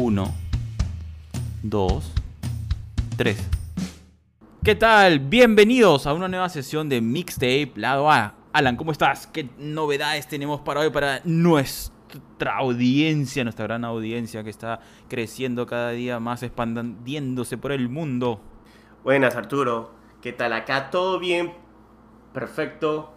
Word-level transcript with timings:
Uno, 0.00 0.32
dos, 1.60 2.12
tres. 3.16 3.44
¿Qué 4.62 4.76
tal? 4.76 5.18
Bienvenidos 5.18 6.06
a 6.06 6.14
una 6.14 6.28
nueva 6.28 6.48
sesión 6.48 6.88
de 6.88 7.00
Mixtape 7.00 7.72
Lado 7.74 8.08
A. 8.08 8.36
Alan, 8.52 8.76
¿cómo 8.76 8.92
estás? 8.92 9.26
¿Qué 9.26 9.48
novedades 9.58 10.28
tenemos 10.28 10.60
para 10.60 10.82
hoy 10.82 10.90
para 10.90 11.20
nuestra 11.24 12.58
audiencia, 12.58 13.42
nuestra 13.42 13.66
gran 13.66 13.84
audiencia 13.84 14.44
que 14.44 14.50
está 14.50 14.78
creciendo 15.08 15.66
cada 15.66 15.90
día 15.90 16.20
más, 16.20 16.44
expandiéndose 16.44 17.58
por 17.58 17.72
el 17.72 17.88
mundo? 17.88 18.40
Buenas, 19.02 19.34
Arturo. 19.34 19.90
¿Qué 20.22 20.32
tal? 20.32 20.52
Acá 20.52 20.90
todo 20.90 21.18
bien, 21.18 21.52
perfecto. 22.32 23.14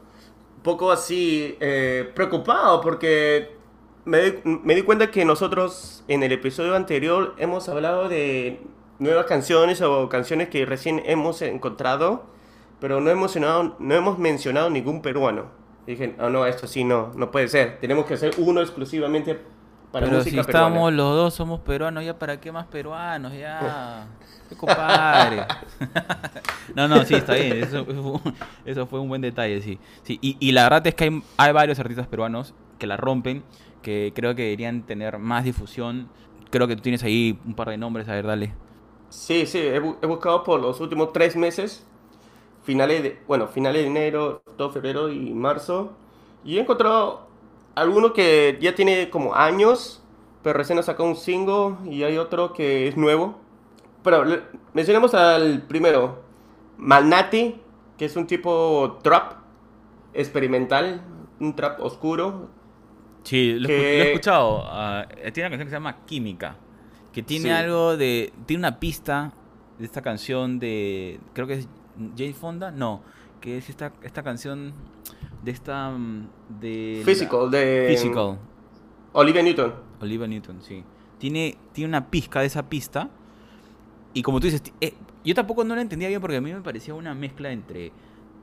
Un 0.56 0.64
poco 0.64 0.92
así 0.92 1.56
eh, 1.60 2.12
preocupado 2.16 2.82
porque 2.82 3.61
me 4.06 4.22
di, 4.22 4.40
me 4.44 4.76
di 4.76 4.82
cuenta 4.82 5.12
que 5.12 5.26
nosotros 5.26 6.04
en 6.08 6.24
el 6.24 6.32
episodio 6.32 6.76
anterior 6.76 7.36
hemos 7.38 7.70
hablado 7.70 8.10
de 8.10 8.62
nuevas 9.00 9.26
canciones 9.26 9.82
o 9.82 10.10
canciones 10.10 10.50
que 10.50 10.66
recién 10.66 11.02
hemos 11.06 11.42
encontrado, 11.42 12.24
pero 12.80 13.02
no 13.02 13.10
hemos 13.10 13.36
mencionado, 13.36 13.76
no 13.80 13.96
hemos 13.96 14.18
mencionado 14.18 14.70
ningún 14.70 15.02
peruano. 15.02 15.46
Y 15.88 15.92
dije, 15.92 16.16
oh, 16.20 16.30
no, 16.30 16.46
esto 16.46 16.68
sí 16.68 16.84
no, 16.84 17.12
no 17.16 17.32
puede 17.32 17.48
ser. 17.48 17.80
Tenemos 17.80 18.06
que 18.06 18.14
hacer 18.14 18.34
uno 18.38 18.62
exclusivamente 18.62 19.40
para 19.92 20.06
Pero 20.06 20.20
música 20.20 20.36
si 20.36 20.40
estamos 20.40 20.72
peruana. 20.72 20.98
los 20.98 21.16
dos 21.16 21.34
somos 21.34 21.60
peruanos, 21.62 22.06
ya 22.06 22.18
para 22.18 22.40
qué 22.40 22.52
más 22.52 22.68
peruanos, 22.68 23.34
ya. 23.34 24.08
Qué 24.50 24.58
compadre. 24.58 25.46
no, 26.76 26.86
no, 26.86 27.06
sí, 27.06 27.16
está 27.16 27.36
bien. 27.36 27.64
Eso, 27.64 27.86
eso 28.66 28.86
fue 28.86 29.00
un 29.00 29.08
buen 29.08 29.22
detalle, 29.22 29.62
sí. 29.62 29.80
sí 30.04 30.20
y, 30.22 30.36
y 30.42 30.52
la 30.52 30.64
verdad 30.64 30.86
es 30.88 30.94
que 30.94 31.06
hay, 31.06 31.24
hay 31.38 31.54
varios 31.54 31.80
artistas 31.80 32.06
peruanos 32.06 32.54
que 32.82 32.88
la 32.88 32.98
rompen, 32.98 33.46
que 33.84 34.14
creo 34.16 34.36
que 34.36 34.44
deberían 34.44 34.86
tener 34.88 35.20
más 35.20 35.46
difusión. 35.46 36.10
Creo 36.52 36.68
que 36.70 36.78
tú 36.78 36.84
tienes 36.84 37.04
ahí 37.06 37.40
un 37.46 37.56
par 37.56 37.70
de 37.70 37.78
nombres, 37.80 38.10
a 38.10 38.14
ver, 38.16 38.28
dale. 38.28 38.56
Sí, 39.10 39.46
sí, 39.46 39.58
he, 39.60 39.82
bu- 39.82 39.98
he 40.02 40.06
buscado 40.08 40.44
por 40.44 40.60
los 40.62 40.80
últimos 40.80 41.12
tres 41.12 41.36
meses, 41.36 41.86
finales 42.64 43.04
de, 43.04 43.20
bueno, 43.28 43.48
finales 43.48 43.84
de 43.84 43.88
enero, 43.90 44.44
todo 44.58 44.72
febrero 44.72 45.10
y 45.10 45.34
marzo, 45.34 45.94
y 46.46 46.58
he 46.58 46.62
encontrado 46.62 47.28
alguno 47.76 48.14
que 48.14 48.58
ya 48.62 48.76
tiene 48.76 49.10
como 49.10 49.36
años, 49.36 50.04
pero 50.44 50.58
recién 50.58 50.80
ha 50.80 50.84
sacado 50.84 51.10
un 51.10 51.16
single, 51.18 51.76
y 51.92 52.04
hay 52.04 52.18
otro 52.18 52.54
que 52.54 52.88
es 52.88 52.98
nuevo. 52.98 53.38
Pero 54.04 54.26
mencionemos 54.74 55.14
al 55.16 55.64
primero, 55.64 56.20
Malnati, 56.78 57.62
que 57.98 58.06
es 58.06 58.16
un 58.18 58.28
tipo 58.28 59.00
trap 59.04 59.34
experimental, 60.14 61.02
un 61.40 61.56
trap 61.56 61.80
oscuro. 61.82 62.50
Sí, 63.24 63.54
lo, 63.60 63.68
Que- 63.68 63.76
escu- 63.76 63.80
lo 63.80 64.04
he 64.04 64.08
escuchado. 64.12 64.64
ah, 64.66 65.06
tiene 65.34 65.48
una 65.48 65.50
canción 65.50 65.60
que 65.60 65.70
se 65.70 65.76
llama 65.76 66.06
Química. 66.06 66.56
Que 67.14 67.22
tiene 67.24 67.46
Sí. 67.46 67.52
algo 67.52 67.98
de. 67.98 68.32
Tiene 68.46 68.62
una 68.62 68.80
pista 68.80 69.34
de 69.78 69.86
esta 69.86 70.02
canción 70.02 70.60
de. 70.60 71.20
Creo 71.34 71.46
que 71.48 71.54
es 71.56 71.68
Jay 72.18 72.34
Fonda. 72.34 72.72
No. 72.72 73.02
Que 73.42 73.58
es 73.58 73.70
esta, 73.70 73.92
esta 74.04 74.24
canción 74.24 74.74
de 75.44 75.52
esta. 75.52 75.90
mm, 75.92 76.28
De. 76.62 77.02
Physical, 77.06 77.52
de 77.52 77.88
Physical. 77.90 78.40
Olivia 79.14 79.44
Newton. 79.44 79.74
Olivia 80.00 80.28
Newton, 80.28 80.62
sí. 80.62 80.84
Tiene, 81.18 81.58
tiene 81.74 81.90
una 81.90 82.10
pizca 82.10 82.40
de 82.40 82.48
esa 82.48 82.68
pista. 82.70 83.10
Y 84.14 84.22
como 84.24 84.40
tú 84.40 84.48
dices, 84.48 84.64
eh, 84.82 84.94
yo 85.24 85.36
tampoco 85.36 85.64
no 85.64 85.76
la 85.76 85.82
entendía 85.82 86.08
bien 86.08 86.20
porque 86.22 86.38
a 86.38 86.42
mí 86.42 86.52
me 86.54 86.62
parecía 86.62 86.94
una 86.94 87.14
mezcla 87.14 87.52
entre. 87.52 87.92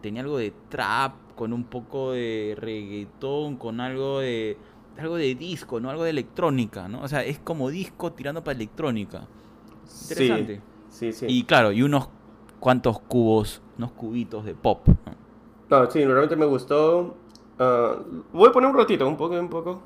Tenía 0.01 0.23
algo 0.23 0.39
de 0.39 0.53
trap, 0.69 1.13
con 1.35 1.53
un 1.53 1.65
poco 1.65 2.13
de 2.13 2.57
reggaetón, 2.59 3.57
con 3.57 3.81
algo 3.81 4.21
de. 4.21 4.57
Algo 4.99 5.17
de 5.17 5.35
disco, 5.37 5.79
¿no? 5.79 5.91
Algo 5.91 6.03
de 6.03 6.11
electrónica, 6.11 6.89
¿no? 6.89 7.03
O 7.03 7.09
sea, 7.09 7.25
es 7.25 7.39
como 7.39 7.71
disco 7.71 8.13
tirando 8.13 8.43
para 8.43 8.57
electrónica. 8.57 9.29
Interesante. 10.11 10.61
Sí, 10.89 11.13
sí. 11.13 11.27
Y 11.29 11.45
claro, 11.45 11.71
y 11.71 11.83
unos 11.83 12.09
cuantos 12.59 12.99
cubos, 13.01 13.63
unos 13.77 13.93
cubitos 13.93 14.45
de 14.45 14.55
pop. 14.55 14.89
¿no? 14.89 15.85
No, 15.85 15.91
sí, 15.91 16.05
realmente 16.05 16.35
me 16.35 16.47
gustó. 16.47 17.15
Ah, 17.59 17.97
voy 18.33 18.49
a 18.49 18.53
poner 18.53 18.71
un 18.71 18.77
ratito, 18.77 19.07
un 19.07 19.17
poco, 19.17 19.39
un 19.39 19.49
poco. 19.49 19.83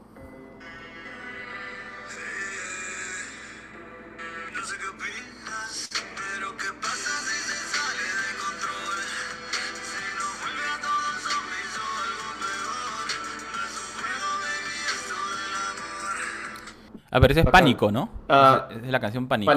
Ah, 17.12 17.20
pero 17.20 17.32
ese 17.32 17.40
es. 17.40 17.46
Pánico, 17.46 17.92
¿no? 17.92 18.08
Ah, 18.28 18.68
es, 18.70 18.90
la 18.90 18.98
canción 18.98 19.28
Pánico. 19.28 19.52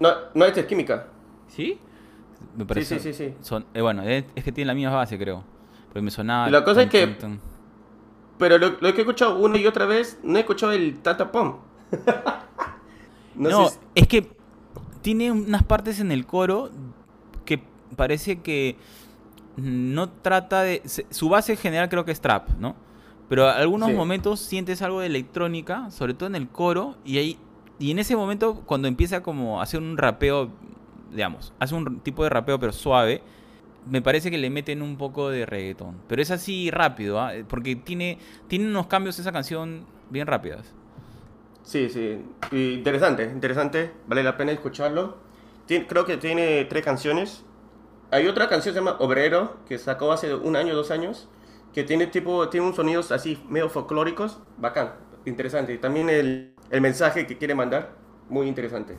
No, 0.00 0.08
no, 0.34 0.44
esta 0.44 0.60
es 0.60 0.66
química. 0.66 1.06
¿Sí? 1.48 1.78
Me 2.56 2.62
Sí, 2.62 2.66
parece. 2.66 2.98
sí, 2.98 3.12
sí, 3.12 3.28
sí. 3.28 3.34
Son, 3.42 3.64
eh, 3.74 3.80
bueno, 3.80 4.02
es, 4.02 4.24
es 4.34 4.42
que 4.44 4.52
tiene 4.52 4.66
la 4.68 4.74
misma 4.74 4.92
base, 4.94 5.18
creo. 5.18 5.44
Porque 5.88 6.02
me 6.02 6.10
sonaba. 6.10 6.48
La 6.50 6.64
cosa 6.64 6.82
es 6.82 6.90
que-. 6.90 7.16
Pero 8.38 8.58
lo, 8.58 8.70
lo 8.70 8.78
que 8.92 8.98
he 8.98 9.00
escuchado 9.00 9.38
una 9.38 9.58
y 9.58 9.66
otra 9.66 9.84
vez, 9.86 10.18
no 10.22 10.36
he 10.38 10.40
escuchado 10.40 10.72
el 10.72 11.00
Tata 11.00 11.30
Pom. 11.30 11.58
no, 13.34 13.50
No, 13.50 13.68
sé. 13.68 13.74
si- 13.74 13.80
es 13.96 14.06
que 14.08 14.30
tiene 15.02 15.30
unas 15.32 15.62
partes 15.64 16.00
en 16.00 16.12
el 16.12 16.26
coro 16.26 16.70
que 17.44 17.62
parece 17.96 18.40
que 18.40 18.76
no 19.56 20.08
trata 20.08 20.62
de. 20.62 20.82
Su 21.10 21.28
base 21.28 21.56
general 21.56 21.88
creo 21.88 22.04
que 22.04 22.12
es 22.12 22.20
trap, 22.20 22.48
¿no? 22.58 22.76
Pero 23.28 23.48
algunos 23.48 23.90
Sí. 23.90 23.94
momentos 23.94 24.40
sientes 24.40 24.80
algo 24.82 25.00
de 25.00 25.06
electrónica, 25.06 25.90
sobre 25.90 26.14
todo 26.14 26.28
en 26.28 26.34
el 26.34 26.48
coro, 26.48 26.96
y 27.04 27.18
ahí. 27.18 27.38
Y 27.78 27.90
en 27.90 27.98
ese 27.98 28.16
momento, 28.16 28.62
cuando 28.66 28.88
empieza 28.88 29.22
como 29.22 29.60
a 29.60 29.62
hacer 29.62 29.80
un 29.80 29.96
rapeo, 29.98 30.50
digamos, 31.12 31.52
hace 31.60 31.74
un 31.74 32.00
tipo 32.00 32.24
de 32.24 32.30
rapeo 32.30 32.58
pero 32.58 32.72
suave, 32.72 33.22
me 33.88 34.02
parece 34.02 34.30
que 34.30 34.38
le 34.38 34.50
meten 34.50 34.82
un 34.82 34.96
poco 34.96 35.30
de 35.30 35.46
reggaetón. 35.46 35.96
Pero 36.08 36.20
es 36.20 36.30
así 36.30 36.70
rápido, 36.70 37.20
¿ah? 37.20 37.32
porque 37.48 37.76
tiene, 37.76 38.18
tiene 38.48 38.66
unos 38.66 38.86
cambios 38.86 39.18
esa 39.18 39.30
canción 39.32 39.84
bien 40.10 40.26
rápidas. 40.26 40.74
Sí, 41.62 41.88
sí. 41.90 42.18
Y 42.50 42.72
interesante, 42.74 43.24
interesante. 43.24 43.92
Vale 44.06 44.22
la 44.22 44.36
pena 44.36 44.52
escucharlo. 44.52 45.16
Tien- 45.68 45.86
creo 45.86 46.04
que 46.06 46.16
tiene 46.16 46.64
tres 46.64 46.82
canciones. 46.84 47.44
Hay 48.10 48.26
otra 48.26 48.48
canción 48.48 48.74
que 48.74 48.80
se 48.80 48.84
llama 48.84 48.96
Obrero, 49.00 49.58
que 49.68 49.76
sacó 49.78 50.12
hace 50.12 50.34
un 50.34 50.56
año, 50.56 50.74
dos 50.74 50.90
años, 50.90 51.28
que 51.74 51.84
tiene 51.84 52.06
tipo, 52.06 52.48
tiene 52.48 52.66
unos 52.66 52.76
sonidos 52.76 53.12
así 53.12 53.38
medio 53.48 53.68
folclóricos. 53.68 54.40
Bacán, 54.56 54.92
interesante. 55.24 55.74
Y 55.74 55.78
también 55.78 56.08
el, 56.10 56.54
el 56.70 56.80
mensaje 56.80 57.26
que 57.26 57.38
quiere 57.38 57.54
mandar, 57.54 57.94
muy 58.28 58.46
interesante. 58.48 58.96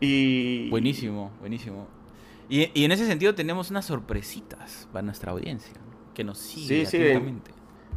Y... 0.00 0.68
Buenísimo, 0.70 1.30
buenísimo. 1.40 1.86
Y, 2.48 2.70
y 2.78 2.84
en 2.84 2.92
ese 2.92 3.06
sentido 3.06 3.34
tenemos 3.34 3.70
unas 3.70 3.84
sorpresitas 3.86 4.88
para 4.92 5.02
nuestra 5.02 5.32
audiencia, 5.32 5.74
que 6.14 6.22
nos 6.24 6.38
sigue 6.38 6.86
Sí, 6.86 6.98
sí. 6.98 7.42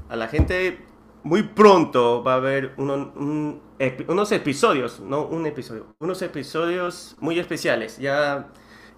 A 0.09 0.15
la 0.15 0.27
gente 0.27 0.79
muy 1.23 1.43
pronto 1.43 2.23
va 2.23 2.33
a 2.33 2.37
haber 2.37 2.73
uno- 2.77 3.11
un 3.15 3.61
unos 4.07 4.31
episodios, 4.31 4.99
no 4.99 5.25
un 5.25 5.45
episodio, 5.45 5.87
unos 5.99 6.21
episodios 6.21 7.15
muy 7.19 7.39
especiales. 7.39 7.97
Ya, 7.97 8.49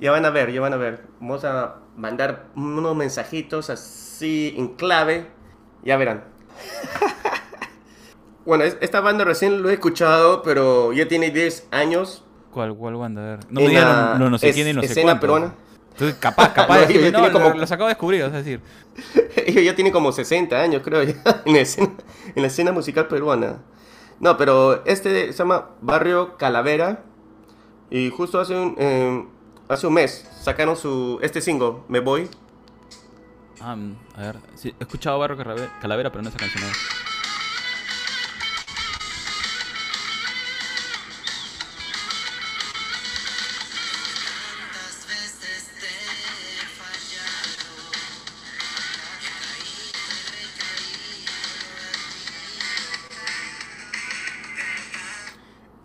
ya 0.01 0.11
van 0.11 0.25
a 0.25 0.29
ver, 0.31 0.51
ya 0.51 0.59
van 0.59 0.73
a 0.73 0.77
ver. 0.77 1.05
Vamos 1.21 1.45
a 1.45 1.77
mandar 1.95 2.47
unos 2.55 2.95
mensajitos 2.95 3.69
así 3.69 4.53
en 4.57 4.69
clave. 4.75 5.27
Ya 5.83 5.95
verán. 5.97 6.25
bueno, 8.45 8.63
es- 8.63 8.77
esta 8.81 9.01
banda 9.01 9.23
recién 9.23 9.61
lo 9.61 9.69
he 9.69 9.73
escuchado, 9.73 10.41
pero 10.43 10.93
ya 10.93 11.07
tiene 11.07 11.29
10 11.31 11.67
años. 11.71 12.23
¿Cuál, 12.51 12.75
cuál 12.75 12.95
banda? 12.95 13.21
A 13.21 13.25
ver. 13.37 13.39
No 13.49 13.59
En 13.61 13.65
me 13.67 13.69
digan, 13.71 13.87
la 13.87 14.17
no, 14.19 14.29
no 14.29 14.37
sé 14.37 14.51
quién 14.53 14.67
y 14.67 14.73
no 14.73 14.81
sé 14.81 14.87
escena 14.87 15.05
cuánto. 15.05 15.21
peruana. 15.21 15.53
Entonces, 15.91 16.17
capaz, 16.19 16.49
capaz. 16.53 16.79
No, 16.87 16.89
ellos 16.89 17.29
como- 17.31 17.49
los 17.53 17.71
acabo 17.71 17.87
de 17.87 17.93
descubrir, 17.93 18.21
es 18.23 18.31
decir. 18.33 18.61
Ellos 19.45 19.63
ya 19.63 19.73
tienen 19.75 19.93
como 19.93 20.11
60 20.11 20.59
años, 20.59 20.81
creo, 20.83 21.01
ya, 21.03 21.13
en 21.45 21.53
la 21.53 21.59
escena, 21.61 21.91
en 22.35 22.41
la 22.41 22.47
escena 22.47 22.71
musical 22.73 23.07
peruana. 23.07 23.59
No, 24.19 24.35
pero 24.37 24.83
este 24.85 25.31
se 25.31 25.37
llama 25.37 25.69
Barrio 25.81 26.37
Calavera. 26.37 27.03
Y 27.89 28.09
justo 28.09 28.39
hace 28.39 28.53
un, 28.55 28.75
eh, 28.77 29.25
hace 29.73 29.87
un 29.87 29.93
mes 29.93 30.27
sacaron 30.41 30.75
su 30.75 31.19
este 31.21 31.41
single, 31.41 31.75
Me 31.87 31.99
Voy. 31.99 32.29
Ah, 33.59 33.75
mm, 33.75 33.95
a 34.15 34.21
ver. 34.21 34.37
Sí, 34.55 34.73
he 34.79 34.83
escuchado 34.83 35.19
Barro 35.19 35.37
Calaver- 35.37 35.69
Calavera, 35.81 36.11
pero 36.11 36.23
no 36.23 36.29
esa 36.29 36.37
canción. 36.37 36.63
recaído 36.63 36.71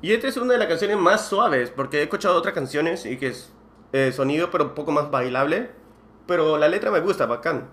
Y 0.03 0.13
esta 0.13 0.29
es 0.29 0.37
una 0.37 0.53
de 0.53 0.59
las 0.59 0.69
canciones 0.69 0.97
más 0.99 1.29
suaves, 1.29 1.71
porque 1.71 1.99
he 1.99 2.03
escuchado 2.03 2.37
otras 2.37 2.55
canciones 2.55 3.07
y 3.07 3.17
que 3.17 3.29
es 3.29 3.51
eh, 3.93 4.13
sonido 4.13 4.51
pero 4.51 4.65
un 4.67 4.75
poco 4.75 4.93
más 4.93 5.11
bailable. 5.11 5.71
Pero 6.27 6.59
la 6.59 6.69
letra 6.69 6.91
me 6.91 7.01
gusta, 7.01 7.27
bacán. 7.27 7.69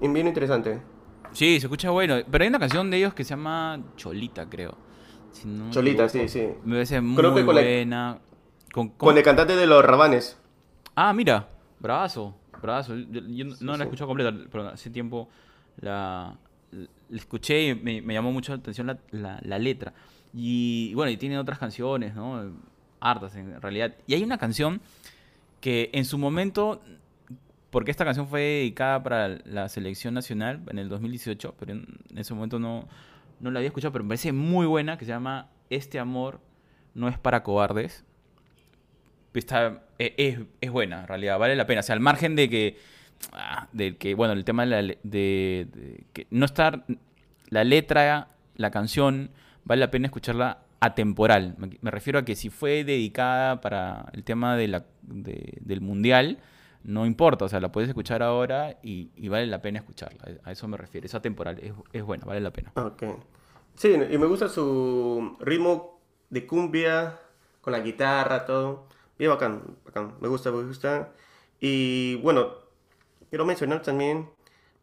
Y 0.00 0.08
bien 0.08 0.26
interesante. 0.26 0.80
Sí, 1.32 1.60
se 1.60 1.66
escucha 1.66 1.90
bueno. 1.90 2.16
Pero 2.30 2.42
hay 2.42 2.48
una 2.48 2.58
canción 2.58 2.90
de 2.90 2.96
ellos 2.98 3.14
que 3.14 3.24
se 3.24 3.30
llama 3.30 3.80
Cholita, 3.96 4.48
creo. 4.48 4.76
Si 5.30 5.46
no 5.48 5.70
Cholita, 5.70 6.08
sí, 6.08 6.28
sí. 6.28 6.48
Me 6.64 6.76
parece 6.76 7.00
muy 7.00 7.16
Creo 7.16 7.34
que 7.34 7.44
con 7.44 7.56
el- 7.58 7.64
buena. 7.64 8.18
Con, 8.72 8.88
con- 8.88 9.08
Con 9.08 9.18
el 9.18 9.22
cantante 9.22 9.54
de 9.56 9.66
los 9.66 9.84
Rabanes. 9.84 10.38
Ah, 10.94 11.12
mira, 11.12 11.48
bravazo, 11.80 12.34
bravazo. 12.60 12.96
Yo, 12.96 13.20
yo 13.20 13.44
no- 13.44 13.54
no 13.60 13.72
la 13.72 13.76
sí. 13.76 13.82
he 13.82 13.84
escuchado 13.84 14.08
completa, 14.08 14.34
pero 14.50 14.68
hace 14.68 14.88
tiempo 14.90 15.28
la, 15.80 16.36
la 16.70 17.18
escuché 17.18 17.68
y 17.68 17.74
me, 17.74 18.00
me 18.02 18.14
llamó 18.14 18.32
mucho 18.32 18.52
la 18.52 18.58
atención 18.58 18.86
la, 18.86 18.98
la- 19.10 19.38
la 19.42 19.58
letra. 19.58 19.92
Y 20.34 20.94
bueno, 20.94 21.10
y 21.10 21.18
tiene 21.18 21.38
otras 21.38 21.58
canciones, 21.58 22.14
¿no? 22.14 22.42
Hartas 23.00 23.36
en 23.36 23.60
realidad. 23.60 23.94
Y 24.06 24.14
hay 24.14 24.22
una 24.22 24.38
canción 24.38 24.80
que 25.62 25.88
en 25.94 26.04
su 26.04 26.18
momento, 26.18 26.82
porque 27.70 27.90
esta 27.90 28.04
canción 28.04 28.28
fue 28.28 28.42
dedicada 28.42 29.02
para 29.02 29.28
la 29.46 29.70
selección 29.70 30.12
nacional 30.12 30.60
en 30.68 30.78
el 30.78 30.90
2018, 30.90 31.54
pero 31.58 31.72
en 31.72 31.86
ese 32.16 32.34
momento 32.34 32.58
no, 32.58 32.86
no 33.40 33.50
la 33.50 33.60
había 33.60 33.68
escuchado, 33.68 33.92
pero 33.92 34.04
me 34.04 34.08
parece 34.08 34.32
muy 34.32 34.66
buena, 34.66 34.98
que 34.98 35.06
se 35.06 35.12
llama 35.12 35.48
Este 35.70 35.98
amor 35.98 36.40
no 36.94 37.08
es 37.08 37.16
para 37.18 37.42
cobardes 37.42 38.04
está, 39.34 39.84
e- 39.98 40.14
es, 40.18 40.40
es 40.60 40.70
buena, 40.70 41.00
en 41.00 41.06
realidad, 41.08 41.38
vale 41.38 41.56
la 41.56 41.66
pena. 41.66 41.80
O 41.80 41.82
sea, 41.82 41.94
al 41.94 42.00
margen 42.00 42.36
de 42.36 42.48
que, 42.50 42.76
ah, 43.32 43.68
de 43.72 43.96
que 43.96 44.14
bueno, 44.14 44.34
el 44.34 44.44
tema 44.44 44.66
de, 44.66 44.68
la 44.70 44.82
de- 44.82 44.96
de 45.72 46.04
que 46.12 46.26
no 46.30 46.44
estar, 46.44 46.84
la 47.48 47.64
letra, 47.64 48.28
la 48.56 48.70
canción, 48.70 49.30
vale 49.64 49.80
la 49.80 49.90
pena 49.90 50.06
escucharla 50.06 50.61
atemporal. 50.82 51.54
Me, 51.80 51.90
refiero 51.92 52.18
a 52.18 52.24
que 52.24 52.34
si 52.34 52.50
fue 52.50 52.82
dedicada 52.82 53.60
para 53.60 54.06
el 54.12 54.24
tema 54.24 54.56
de 54.56 54.66
la, 54.66 54.84
de- 55.02 55.58
del 55.60 55.80
mundial, 55.80 56.38
no 56.82 57.06
importa, 57.06 57.44
o 57.44 57.48
sea, 57.48 57.60
la 57.60 57.70
puedes 57.70 57.88
escuchar 57.88 58.20
ahora 58.20 58.78
y, 58.82 59.10
y 59.14 59.28
vale 59.28 59.46
la 59.46 59.62
pena 59.62 59.78
escucharla. 59.78 60.40
A 60.42 60.50
eso 60.50 60.66
me 60.66 60.76
refiero, 60.76 61.06
es 61.06 61.14
atemporal, 61.14 61.60
es, 61.60 61.72
es 61.92 62.02
buena, 62.02 62.24
vale 62.24 62.40
la 62.40 62.50
pena. 62.52 62.72
Ok. 62.74 63.04
Sí, 63.76 63.92
y 63.92 64.18
me 64.18 64.26
gusta 64.26 64.48
su 64.48 65.36
ritmo 65.38 66.00
de 66.30 66.48
cumbia, 66.48 67.16
con 67.60 67.72
la 67.72 67.78
guitarra, 67.78 68.44
todo. 68.44 68.88
Bien 69.16 69.30
bacán, 69.30 69.62
bacán. 69.84 70.14
Me 70.20 70.26
gusta, 70.26 70.50
me 70.50 70.64
gusta. 70.64 71.12
Y 71.60 72.16
bueno, 72.16 72.54
quiero 73.30 73.44
mencionar 73.44 73.82
también 73.82 74.28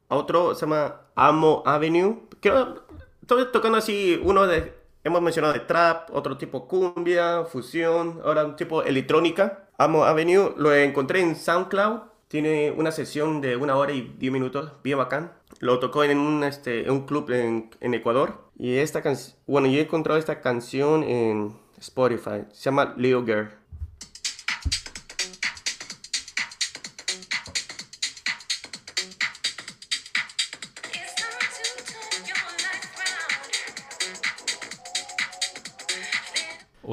a 0.07 0.15
otro, 0.15 0.55
se 0.55 0.61
llama 0.61 1.01
Amo 1.15 1.61
Avenue. 1.65 2.21
Quiero, 2.39 2.85
estoy 3.21 3.51
tocando 3.51 3.77
así, 3.77 4.17
uno 4.23 4.47
de, 4.47 4.78
hemos 5.03 5.21
mencionado 5.21 5.59
trap, 5.61 6.09
otro 6.13 6.37
tipo 6.37 6.67
cumbia, 6.67 7.45
fusión, 7.45 8.21
ahora 8.23 8.45
un 8.45 8.55
tipo 8.55 8.83
electrónica. 8.83 9.67
Amo 9.77 10.03
Avenue, 10.03 10.53
lo 10.57 10.73
encontré 10.73 11.21
en 11.21 11.35
SoundCloud. 11.35 12.01
Tiene 12.27 12.71
una 12.71 12.91
sesión 12.91 13.41
de 13.41 13.55
una 13.55 13.75
hora 13.75 13.91
y 13.91 14.13
diez 14.19 14.31
minutos, 14.31 14.71
bien 14.83 14.97
bacán. 14.97 15.33
Lo 15.59 15.79
tocó 15.79 16.03
en 16.03 16.17
un, 16.19 16.43
este, 16.43 16.89
un 16.91 17.05
club 17.05 17.31
en, 17.31 17.71
en 17.79 17.93
Ecuador. 17.93 18.49
Y 18.57 18.77
esta 18.77 19.01
canción, 19.01 19.37
bueno, 19.47 19.67
yo 19.67 19.79
he 19.79 19.83
encontrado 19.83 20.19
esta 20.19 20.41
canción 20.41 21.03
en 21.03 21.57
Spotify. 21.79 22.45
Se 22.51 22.65
llama 22.65 22.93
Little 22.97 23.23
Girl. 23.23 23.49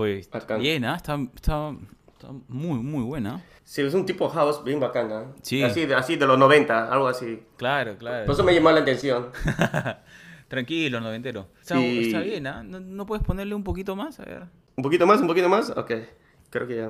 Uy, 0.06 0.26
Bacán. 0.32 0.60
bien, 0.60 0.84
¿ah? 0.84 0.96
está, 0.96 1.18
está, 1.34 1.74
está 2.12 2.28
muy, 2.48 2.78
muy 2.78 3.02
buena. 3.02 3.42
Sí, 3.64 3.82
es 3.82 3.94
un 3.94 4.06
tipo 4.06 4.28
house 4.28 4.62
bien 4.62 4.78
bacana. 4.78 5.24
Sí. 5.42 5.62
Así, 5.62 5.86
de- 5.86 5.94
así 5.96 6.16
de 6.16 6.26
los 6.26 6.38
90, 6.38 6.92
algo 6.92 7.08
así. 7.08 7.42
Claro, 7.56 7.96
claro. 7.98 8.24
Por 8.26 8.34
eso 8.34 8.44
me 8.44 8.54
llamó 8.54 8.70
la 8.70 8.80
atención. 8.80 9.30
Tranquilo, 10.48 11.00
noventero. 11.00 11.48
Está, 11.60 11.76
Sí. 11.76 12.06
está 12.06 12.20
bien, 12.20 12.46
¿ah? 12.46 12.62
¿No, 12.62 12.78
no 12.78 13.04
puedes 13.06 13.24
ponerle 13.24 13.54
un 13.56 13.64
poquito 13.64 13.96
más? 13.96 14.20
A 14.20 14.24
ver. 14.24 14.44
¿Un 14.76 14.82
poquito 14.84 15.04
más? 15.06 15.20
¿Un 15.20 15.26
poquito 15.26 15.48
más? 15.48 15.70
Ok. 15.70 15.90
Creo 16.50 16.68
que 16.68 16.76
ya. 16.76 16.88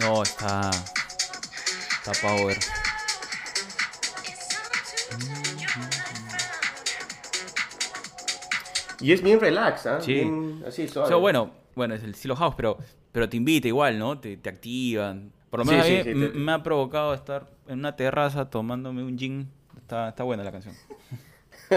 No, 0.00 0.22
está. 0.22 0.70
Está 2.04 2.12
power. 2.22 2.56
Y 9.00 9.12
es 9.12 9.22
bien 9.22 9.38
relax, 9.40 9.86
¿ah? 9.86 10.00
Sí. 10.00 10.14
Bien 10.14 10.62
así, 10.66 10.84
O 10.84 10.88
suave. 10.88 11.08
sea, 11.08 11.16
bueno, 11.16 11.50
bueno, 11.74 11.94
es 11.94 12.02
el 12.02 12.10
estilo 12.10 12.34
house, 12.36 12.54
pero, 12.56 12.78
pero 13.12 13.28
te 13.28 13.36
invita 13.36 13.68
igual, 13.68 13.98
¿no? 13.98 14.18
Te, 14.18 14.36
te 14.36 14.48
activan. 14.48 15.32
Por 15.50 15.60
lo 15.60 15.64
menos 15.66 15.86
sí, 15.86 15.92
a 15.94 15.96
mí 15.98 16.02
sí, 16.04 16.10
m- 16.10 16.28
te- 16.28 16.38
me 16.38 16.52
ha 16.52 16.62
provocado 16.62 17.14
estar 17.14 17.46
en 17.68 17.78
una 17.80 17.94
terraza 17.96 18.48
tomándome 18.50 19.02
un 19.02 19.18
gin. 19.18 19.50
Está, 19.76 20.08
está 20.08 20.22
buena 20.24 20.42
la 20.44 20.52
canción. 20.52 20.74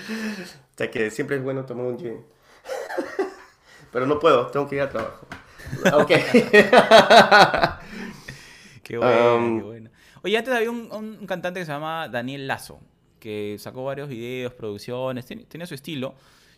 O 0.00 0.76
sea 0.76 0.90
que 0.90 1.10
siempre 1.10 1.36
es 1.36 1.42
bueno 1.42 1.64
tomar 1.66 1.84
un 1.86 1.98
gin. 1.98 2.16
Pero 3.92 4.06
no 4.06 4.18
puedo, 4.18 4.46
tengo 4.46 4.66
que 4.68 4.76
ir 4.76 4.82
al 4.82 4.88
trabajo. 4.90 5.26
Ok. 5.92 6.10
Qué 8.82 8.98
bueno, 8.98 9.36
Um, 9.36 9.58
qué 9.58 9.64
bueno. 9.64 9.90
Oye, 10.22 10.36
antes 10.38 10.52
había 10.54 10.70
un, 10.70 10.88
un 10.92 11.26
cantante 11.26 11.60
que 11.60 11.66
se 11.66 11.72
llama 11.72 12.08
Daniel 12.08 12.46
Lazo, 12.48 12.80
que 13.20 13.56
sacó 13.60 13.84
varios 13.84 14.08
videos, 14.08 14.52
producciones, 14.54 15.26
ten- 15.26 15.44
tenía 15.46 15.66
su 15.66 15.74
estilo. 15.74 16.14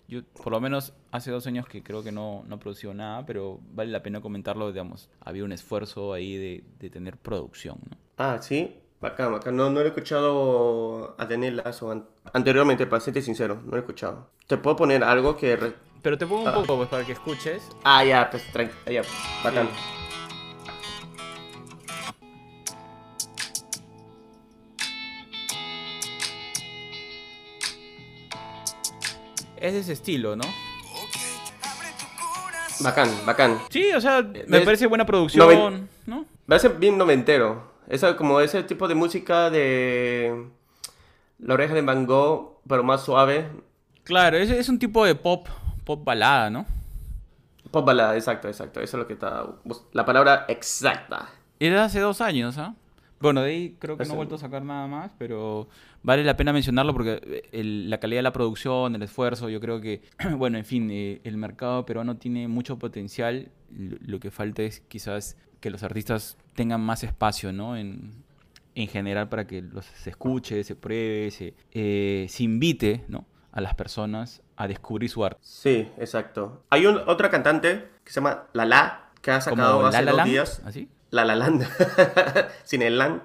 Yo, 0.08 0.22
por 0.42 0.52
lo 0.52 0.60
menos, 0.60 0.94
hace 1.10 1.30
dos 1.30 1.46
años 1.46 1.66
que 1.66 1.82
creo 1.82 2.02
que 2.02 2.12
no, 2.12 2.44
no 2.46 2.58
produció 2.58 2.92
nada, 2.94 3.24
pero 3.26 3.60
vale 3.72 3.90
la 3.90 4.02
pena 4.02 4.20
comentarlo, 4.20 4.68
digamos. 4.72 5.08
Había 5.20 5.44
un 5.44 5.52
esfuerzo 5.52 6.12
ahí 6.12 6.36
de, 6.36 6.64
de 6.78 6.90
tener 6.90 7.16
producción, 7.18 7.78
¿no? 7.90 7.96
ah, 8.18 8.38
sí. 8.40 8.76
Bacán, 9.00 9.32
bacán. 9.32 9.56
No, 9.56 9.68
no 9.68 9.80
lo 9.80 9.84
he 9.84 9.88
escuchado 9.88 11.14
a 11.18 11.26
Daniel 11.26 11.56
Lazo 11.56 11.90
an- 11.90 12.06
anteriormente, 12.32 12.86
para 12.86 13.00
serte 13.00 13.20
sincero. 13.20 13.60
No 13.64 13.70
lo 13.72 13.76
he 13.76 13.80
escuchado. 13.80 14.28
¿Te 14.46 14.56
puedo 14.58 14.76
poner 14.76 15.02
algo 15.02 15.36
que... 15.36 15.58
Pero 16.02 16.18
te 16.18 16.26
pongo 16.26 16.42
un 16.42 16.48
Ah. 16.48 16.54
poco 16.54 16.76
pues, 16.76 16.88
para 16.88 17.04
que 17.04 17.12
escuches. 17.12 17.68
Ah, 17.84 18.04
ya, 18.04 18.28
pues 18.30 18.44
tranqui. 18.52 18.74
Ya, 18.92 19.02
bacán. 19.42 19.68
Es 29.62 29.72
de 29.74 29.78
ese 29.78 29.92
estilo, 29.92 30.34
¿no? 30.34 30.44
Bacán, 32.80 33.08
bacán. 33.24 33.58
Sí, 33.70 33.92
o 33.92 34.00
sea, 34.00 34.22
me 34.22 34.58
es- 34.58 34.64
parece 34.64 34.86
buena 34.88 35.06
producción, 35.06 35.48
noven- 35.48 35.88
¿no? 36.06 36.24
Va 36.50 36.56
a 36.56 36.58
ser 36.58 36.72
bien 36.78 36.98
noventero. 36.98 37.70
Esa, 37.88 38.16
como 38.16 38.40
ese 38.40 38.62
tipo 38.64 38.88
de 38.88 38.94
música 38.96 39.50
de... 39.50 40.48
La 41.38 41.54
oreja 41.54 41.74
de 41.74 41.82
Van 41.82 42.06
Gogh, 42.06 42.58
pero 42.68 42.82
más 42.82 43.04
suave. 43.04 43.48
Claro, 44.04 44.36
es, 44.36 44.50
es 44.50 44.68
un 44.68 44.78
tipo 44.78 45.04
de 45.04 45.14
pop, 45.14 45.46
pop 45.84 46.04
balada, 46.04 46.50
¿no? 46.50 46.66
Pop 47.70 47.84
balada, 47.86 48.16
exacto, 48.16 48.48
exacto. 48.48 48.80
Eso 48.80 48.96
es 48.96 49.00
lo 49.00 49.06
que 49.06 49.12
está... 49.12 49.46
La 49.92 50.04
palabra 50.04 50.44
exacta. 50.48 51.28
Era 51.60 51.84
hace 51.84 52.00
dos 52.00 52.20
años, 52.20 52.58
¿ah? 52.58 52.74
Bueno, 53.22 53.40
de 53.42 53.50
ahí 53.50 53.76
creo 53.78 53.96
que 53.96 54.04
no 54.04 54.12
he 54.12 54.16
vuelto 54.16 54.34
a 54.34 54.38
sacar 54.38 54.62
nada 54.64 54.86
más, 54.86 55.12
pero 55.18 55.68
vale 56.02 56.24
la 56.24 56.36
pena 56.36 56.52
mencionarlo 56.52 56.92
porque 56.92 57.20
eh, 57.24 57.48
el- 57.52 57.88
la 57.88 57.98
calidad 58.00 58.18
de 58.18 58.22
la 58.24 58.32
producción, 58.32 58.94
el 58.94 59.02
esfuerzo, 59.02 59.48
yo 59.48 59.60
creo 59.60 59.80
que, 59.80 60.02
bueno, 60.36 60.58
en 60.58 60.64
fin, 60.64 60.90
eh, 60.90 61.20
el 61.24 61.36
mercado 61.36 61.86
peruano 61.86 62.16
tiene 62.16 62.48
mucho 62.48 62.78
potencial. 62.78 63.50
Lo, 63.74 63.96
lo 64.00 64.20
que 64.20 64.30
falta 64.30 64.62
es 64.62 64.80
quizás 64.88 65.36
que 65.60 65.70
los 65.70 65.82
artistas 65.82 66.36
tengan 66.54 66.80
más 66.80 67.04
espacio, 67.04 67.52
¿no? 67.52 67.76
En, 67.76 68.10
en 68.74 68.88
general 68.88 69.28
para 69.28 69.46
que 69.46 69.62
los, 69.62 69.84
se 69.86 70.10
escuche, 70.10 70.64
se 70.64 70.74
pruebe, 70.74 71.30
se, 71.30 71.54
eh, 71.72 72.26
se 72.28 72.42
invite, 72.42 73.04
¿no? 73.08 73.24
A 73.52 73.60
las 73.60 73.74
personas 73.74 74.42
a 74.56 74.66
descubrir 74.66 75.10
su 75.10 75.24
arte. 75.24 75.38
Sí, 75.42 75.88
exacto. 75.98 76.64
Hay 76.70 76.86
un, 76.86 76.96
otra 77.06 77.28
cantante 77.30 77.88
que 78.02 78.10
se 78.10 78.20
llama 78.20 78.44
Lala, 78.54 79.10
que 79.20 79.30
ha 79.30 79.40
sacado 79.40 79.86
hace 79.86 79.98
La 79.98 80.02
La 80.04 80.10
dos 80.12 80.16
Land, 80.18 80.30
días. 80.30 80.62
¿así? 80.64 80.88
La 81.12 81.24
La 81.24 81.36
Land. 81.36 81.64
Sin 82.64 82.82
el 82.82 82.98
Land. 82.98 83.22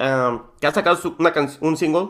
Um, 0.00 0.42
que 0.60 0.66
ha 0.66 0.72
sacado 0.72 0.96
su- 0.96 1.14
una 1.18 1.32
un 1.60 1.76
single 1.76 2.08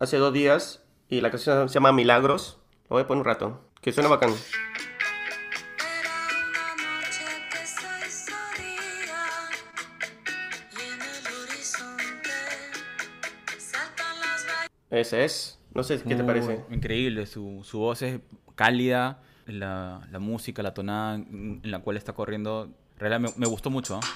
hace 0.00 0.16
dos 0.16 0.32
días. 0.32 0.82
Y 1.08 1.20
la 1.20 1.30
canción 1.30 1.68
se 1.68 1.74
llama 1.74 1.92
Milagros. 1.92 2.58
Lo 2.88 2.94
voy 2.96 3.02
a 3.02 3.06
poner 3.06 3.20
un 3.20 3.24
rato. 3.26 3.60
que 3.80 3.92
suena 3.92 4.08
bacán. 4.08 4.30
Ese 14.90 15.24
es. 15.24 15.58
No 15.74 15.82
sé 15.82 15.98
qué 15.98 16.14
te 16.14 16.22
Muy 16.22 16.26
parece. 16.26 16.64
Increíble, 16.70 17.26
su, 17.26 17.60
su 17.62 17.78
voz 17.78 18.02
es 18.02 18.20
cálida, 18.54 19.20
la, 19.46 20.06
la 20.10 20.18
música, 20.18 20.62
la 20.62 20.74
tonada 20.74 21.14
en 21.16 21.60
en 21.62 21.70
la 21.70 21.80
cual 21.80 21.96
está 21.96 22.14
corriendo, 22.14 22.70
realmente 22.98 23.34
me, 23.38 23.44
me 23.46 23.50
gustó 23.50 23.70
mucho, 23.70 23.96
¿ah? 24.02 24.06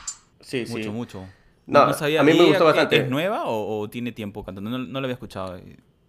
Sí, 0.42 0.66
sí. 0.66 0.72
mucho, 0.72 0.92
mucho. 0.92 1.24
No, 1.66 1.80
a 1.80 1.92
mí 1.94 2.10
me 2.24 2.32
¿ella 2.32 2.44
gustó 2.44 2.64
bastante. 2.64 2.96
¿Es 2.98 3.08
nueva 3.08 3.44
o, 3.44 3.80
o 3.80 3.88
tiene 3.88 4.12
tiempo 4.12 4.44
cantando? 4.44 4.68
No, 4.70 4.78
no 4.78 5.00
la 5.00 5.06
había 5.06 5.14
escuchado. 5.14 5.58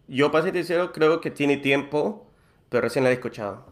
Yo, 0.08 0.32
para 0.32 0.44
ser 0.46 0.54
sincero, 0.54 0.92
creo 0.92 1.22
que 1.22 1.32
tiene 1.32 1.58
tiempo, 1.58 2.28
pero 2.70 2.82
recién 2.82 3.04
la 3.04 3.12
he 3.12 3.14
escuchado. 3.14 3.68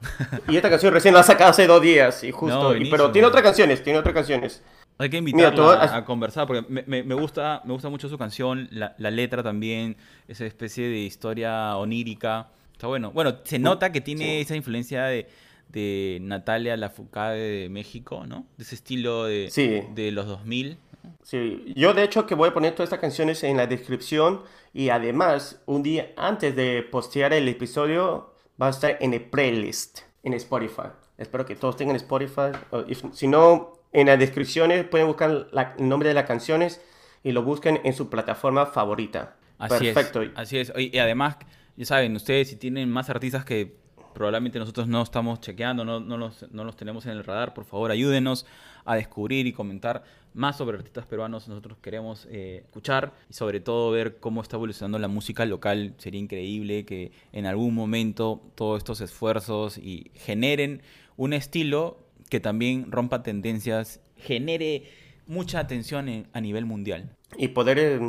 y 0.47 0.55
esta 0.55 0.69
canción 0.69 0.93
recién 0.93 1.13
la 1.13 1.21
ha 1.21 1.23
sacado 1.23 1.49
hace 1.49 1.67
dos 1.67 1.81
días, 1.81 2.23
y 2.23 2.31
justo. 2.31 2.73
No, 2.73 2.75
y- 2.77 2.89
pero 2.89 3.11
tiene 3.11 3.27
otras 3.27 3.43
canciones, 3.43 3.83
tiene 3.83 3.99
otras 3.99 4.13
canciones. 4.13 4.63
Hay 4.99 5.09
que 5.09 5.19
Mira, 5.21 5.47
invitarla 5.49 5.63
voy 5.63 5.75
a, 5.75 5.95
a- 5.97 6.05
conversar 6.05 6.45
porque 6.45 6.63
me, 6.69 6.83
me- 6.85 7.01
me 7.03 7.15
gusta, 7.15 7.61
me 7.65 7.73
gusta 7.73 7.89
mucho 7.89 8.07
su 8.07 8.17
canción, 8.19 8.67
la, 8.71 8.93
la 8.99 9.09
letra 9.09 9.41
también, 9.41 9.97
esa 10.27 10.45
especie 10.45 10.87
de 10.87 10.99
historia 10.99 11.75
onírica. 11.77 12.49
Está 12.73 12.85
bueno. 12.85 13.11
Bueno, 13.11 13.37
se 13.43 13.57
nota 13.57 13.91
que 13.91 14.01
tiene 14.01 14.41
esa 14.41 14.55
influencia 14.55 15.05
de, 15.05 15.27
de 15.71 16.19
Natalia 16.21 16.75
Lafourcade 16.77 17.39
de 17.61 17.69
México, 17.69 18.25
¿no? 18.27 18.45
De 18.57 18.63
ese 18.63 18.75
estilo 18.75 19.25
de, 19.25 19.49
Sí. 19.51 19.81
de 19.93 20.11
los 20.11 20.25
2000. 20.27 20.77
Sí, 21.23 21.73
yo 21.75 21.93
de 21.93 22.03
hecho 22.03 22.25
que 22.25 22.35
voy 22.35 22.49
a 22.49 22.53
poner 22.53 22.73
todas 22.73 22.87
estas 22.87 22.99
canciones 22.99 23.43
en 23.43 23.57
la 23.57 23.67
descripción 23.67 24.41
y 24.73 24.89
además 24.89 25.61
un 25.65 25.83
día 25.83 26.11
antes 26.17 26.55
de 26.55 26.83
postear 26.83 27.33
el 27.33 27.47
episodio 27.47 28.33
va 28.61 28.67
a 28.67 28.69
estar 28.71 28.97
en 28.99 29.13
el 29.13 29.21
playlist 29.21 29.99
en 30.23 30.33
Spotify. 30.33 30.89
Espero 31.17 31.45
que 31.45 31.55
todos 31.55 31.75
tengan 31.77 31.95
Spotify. 31.95 32.51
if- 32.87 33.03
si 33.13 33.27
no, 33.27 33.73
en 33.93 34.07
las 34.07 34.19
descripciones 34.19 34.85
pueden 34.85 35.07
buscar 35.07 35.47
la- 35.51 35.75
el 35.77 35.87
nombre 35.89 36.09
de 36.09 36.15
las 36.15 36.25
canciones 36.25 36.81
y 37.23 37.31
lo 37.31 37.43
busquen 37.43 37.81
en 37.83 37.93
su 37.93 38.09
plataforma 38.09 38.65
favorita. 38.65 39.35
Así 39.57 39.85
Perfecto. 39.91 40.21
es. 40.23 40.31
Así 40.35 40.57
es. 40.57 40.71
Y 40.75 40.97
además, 40.97 41.37
ya 41.77 41.85
saben, 41.85 42.15
ustedes 42.15 42.49
si 42.49 42.55
tienen 42.55 42.89
más 42.89 43.09
artistas 43.09 43.45
que 43.45 43.75
probablemente 44.13 44.59
nosotros 44.59 44.87
no 44.87 45.01
estamos 45.01 45.39
chequeando, 45.41 45.83
no, 45.85 45.99
los, 46.17 46.45
no 46.51 46.63
los 46.63 46.75
tenemos 46.75 47.05
en 47.05 47.11
el 47.13 47.23
radar, 47.23 47.53
por 47.53 47.65
favor 47.65 47.91
ayúdenos 47.91 48.45
a 48.85 48.95
descubrir 48.95 49.45
y 49.47 49.53
comentar 49.53 50.03
más 50.33 50.57
sobre 50.57 50.77
artistas 50.77 51.05
peruanos. 51.05 51.47
Nosotros 51.47 51.77
queremos 51.81 52.27
eh, 52.31 52.61
escuchar 52.63 53.13
y 53.29 53.33
sobre 53.33 53.59
todo 53.59 53.91
ver 53.91 54.17
cómo 54.19 54.41
está 54.41 54.55
evolucionando 54.57 54.97
la 54.99 55.07
música 55.07 55.45
local. 55.45 55.93
Sería 55.97 56.19
increíble 56.19 56.85
que 56.85 57.11
en 57.33 57.45
algún 57.45 57.73
momento 57.75 58.41
todos 58.55 58.77
estos 58.77 59.01
esfuerzos 59.01 59.77
y 59.77 60.11
generen 60.15 60.81
un 61.17 61.33
estilo 61.33 61.97
que 62.29 62.39
también 62.39 62.91
rompa 62.91 63.23
tendencias, 63.23 63.99
genere 64.17 64.83
mucha 65.27 65.59
atención 65.59 66.07
en- 66.09 66.27
a 66.33 66.41
nivel 66.41 66.65
mundial. 66.65 67.15
y 67.37 67.47
poder 67.49 67.79
eh, 67.79 67.99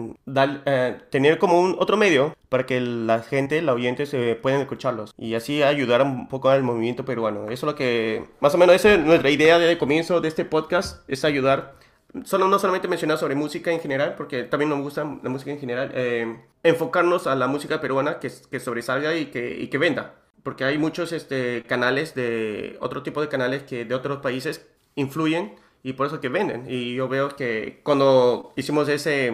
eh, 0.67 0.99
tener 1.11 1.39
como 1.39 1.61
un 1.61 1.77
otro 1.79 1.97
medio 1.97 2.35
para 2.53 2.67
que 2.67 2.83
la 2.83 3.23
gente, 3.23 3.63
los 3.63 3.77
oyentes, 3.77 4.11
se 4.11 4.35
puedan 4.35 4.61
escucharlos 4.61 5.15
y 5.17 5.35
así 5.35 5.63
ayudar 5.63 6.03
un 6.03 6.29
poco 6.29 6.51
al 6.51 6.63
movimiento 6.63 7.03
peruano. 7.03 7.45
Eso 7.45 7.53
es 7.55 7.63
lo 7.63 7.75
que, 7.75 8.27
más 8.41 8.55
o 8.55 8.59
menos, 8.59 8.77
esa 8.77 8.93
es 8.93 9.01
nuestra 9.01 9.31
idea 9.31 9.59
de 9.59 9.79
comienzo 9.79 10.21
de 10.21 10.29
este 10.29 10.45
podcast, 10.45 11.09
es 11.09 11.25
ayudar, 11.25 11.77
solo, 12.25 12.49
no 12.49 12.59
solamente 12.59 12.89
mencionar 12.89 13.17
sobre 13.17 13.37
música 13.37 13.73
en 13.73 13.81
general, 13.81 14.17
porque 14.19 14.43
también 14.43 14.69
nos 14.69 14.83
gusta 14.83 15.03
la 15.23 15.31
música 15.31 15.51
en 15.51 15.61
general, 15.61 15.93
eh, 15.95 16.41
enfocarnos 16.63 17.27
a 17.27 17.35
la 17.37 17.47
música 17.47 17.81
peruana 17.81 18.19
que, 18.19 18.31
que 18.51 18.61
sobresalga 18.61 19.17
y 19.17 19.27
que, 19.31 19.57
y 19.59 19.69
que 19.69 19.79
venda. 19.79 20.17
Porque 20.43 20.65
hay 20.65 20.77
muchos 20.77 21.13
este, 21.13 21.63
canales 21.67 22.15
de 22.15 22.77
otro 22.81 23.03
tipo 23.03 23.23
de 23.23 23.29
canales 23.29 23.63
que 23.63 23.87
de 23.87 23.95
otros 23.95 24.19
países 24.19 24.69
influyen 24.95 25.55
y 25.83 25.95
por 25.95 26.07
eso 26.07 26.21
que 26.21 26.29
venden. 26.29 26.67
Y 26.69 26.97
yo 26.97 27.09
veo 27.09 27.35
que 27.35 27.81
cuando 27.83 28.53
hicimos 28.57 28.91
ese 28.91 29.33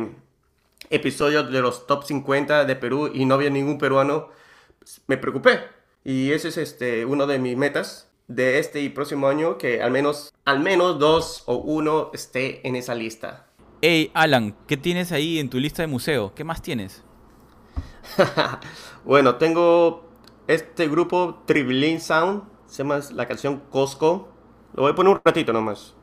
episodio 0.91 1.43
de 1.43 1.61
los 1.61 1.87
top 1.87 2.05
50 2.05 2.65
de 2.65 2.77
Perú 2.77 3.11
y 3.13 3.25
no 3.25 3.35
había 3.35 3.51
ningún 3.51 3.79
peruano, 3.79 4.29
pues, 4.79 5.03
me 5.07 5.17
preocupé. 5.17 5.61
Y 6.05 6.33
ese 6.33 6.49
es 6.49 6.57
este, 6.57 7.05
uno 7.05 7.27
de 7.27 7.39
mis 7.39 7.57
metas 7.57 8.11
de 8.29 8.59
este 8.59 8.81
y 8.81 8.89
próximo 8.91 9.29
año, 9.29 9.59
que 9.59 9.83
al 9.83 9.91
menos, 9.91 10.33
al 10.45 10.61
menos 10.61 10.99
dos 10.99 11.43
o 11.47 11.57
uno 11.57 12.11
esté 12.13 12.67
en 12.67 12.77
esa 12.77 12.95
lista. 12.95 13.47
Hey, 13.81 14.11
Alan, 14.15 14.57
¿qué 14.67 14.77
tienes 14.77 15.13
ahí 15.13 15.39
en 15.39 15.51
tu 15.51 15.59
lista 15.59 15.83
de 15.83 15.87
museo? 15.87 16.35
¿Qué 16.35 16.45
más 16.45 16.63
tienes? 16.63 17.05
Bueno, 19.05 19.37
tengo 19.37 20.11
este 20.47 20.87
grupo 20.87 21.43
Tribilin 21.47 22.01
Sound, 22.01 22.43
se 22.67 22.79
llama 22.83 23.01
la 23.15 23.27
canción 23.27 23.63
Costco. 23.71 24.29
Lo 24.75 24.83
voy 24.83 24.93
a 24.93 24.95
poner 24.95 25.15
un 25.15 25.21
ratito 25.25 25.53
nomás. 25.53 25.95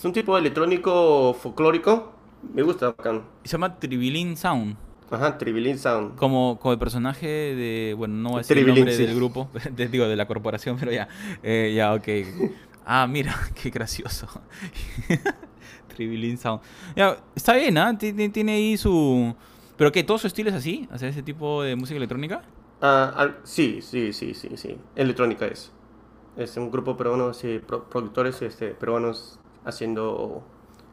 Es 0.00 0.04
un 0.06 0.14
tipo 0.14 0.32
de 0.34 0.40
electrónico 0.40 1.34
folclórico. 1.34 2.10
Me 2.54 2.62
gusta, 2.62 2.86
bacán. 2.86 3.22
Se 3.44 3.50
llama 3.50 3.78
Tribilin 3.78 4.34
Sound. 4.34 4.74
Ajá, 5.10 5.36
Tribilin 5.36 5.78
Sound. 5.78 6.16
Como, 6.16 6.58
como 6.58 6.72
el 6.72 6.78
personaje 6.78 7.26
de. 7.26 7.94
Bueno, 7.98 8.14
no 8.14 8.28
voy 8.30 8.36
a 8.36 8.38
decir 8.38 8.54
Tribilin, 8.56 8.78
el 8.78 8.80
nombre 8.86 8.96
sí. 8.96 9.04
del 9.04 9.14
grupo, 9.14 9.50
te 9.76 9.88
digo, 9.88 10.08
de 10.08 10.16
la 10.16 10.26
corporación, 10.26 10.78
pero 10.80 10.90
ya. 10.90 11.06
Eh, 11.42 11.74
ya, 11.76 11.92
ok. 11.92 12.08
Ah, 12.92 13.06
mira, 13.06 13.36
qué 13.62 13.68
gracioso. 13.68 14.26
Tribilin 15.94 16.38
Sound. 16.38 16.62
Ya, 16.96 17.18
está 17.34 17.52
bien, 17.54 17.76
¿ah? 17.76 17.96
Tiene, 17.98 18.30
tiene 18.30 18.52
ahí 18.52 18.78
su. 18.78 19.36
¿Pero 19.76 19.92
qué? 19.92 20.02
¿Todo 20.02 20.16
su 20.16 20.26
estilo 20.26 20.48
es 20.48 20.56
así? 20.56 20.88
¿Hacer 20.90 21.10
ese 21.10 21.22
tipo 21.22 21.62
de 21.62 21.76
música 21.76 21.98
electrónica? 21.98 22.40
Ah, 22.80 23.12
al- 23.14 23.36
sí, 23.44 23.80
sí, 23.82 24.14
sí, 24.14 24.32
sí, 24.32 24.48
sí. 24.56 24.78
Electrónica 24.96 25.46
es. 25.46 25.70
Es 26.38 26.56
un 26.56 26.70
grupo 26.70 26.96
peruano, 26.96 27.34
sí, 27.34 27.60
pro- 27.64 27.84
productores 27.84 28.40
este, 28.40 28.68
peruanos 28.68 29.38
haciendo 29.64 30.42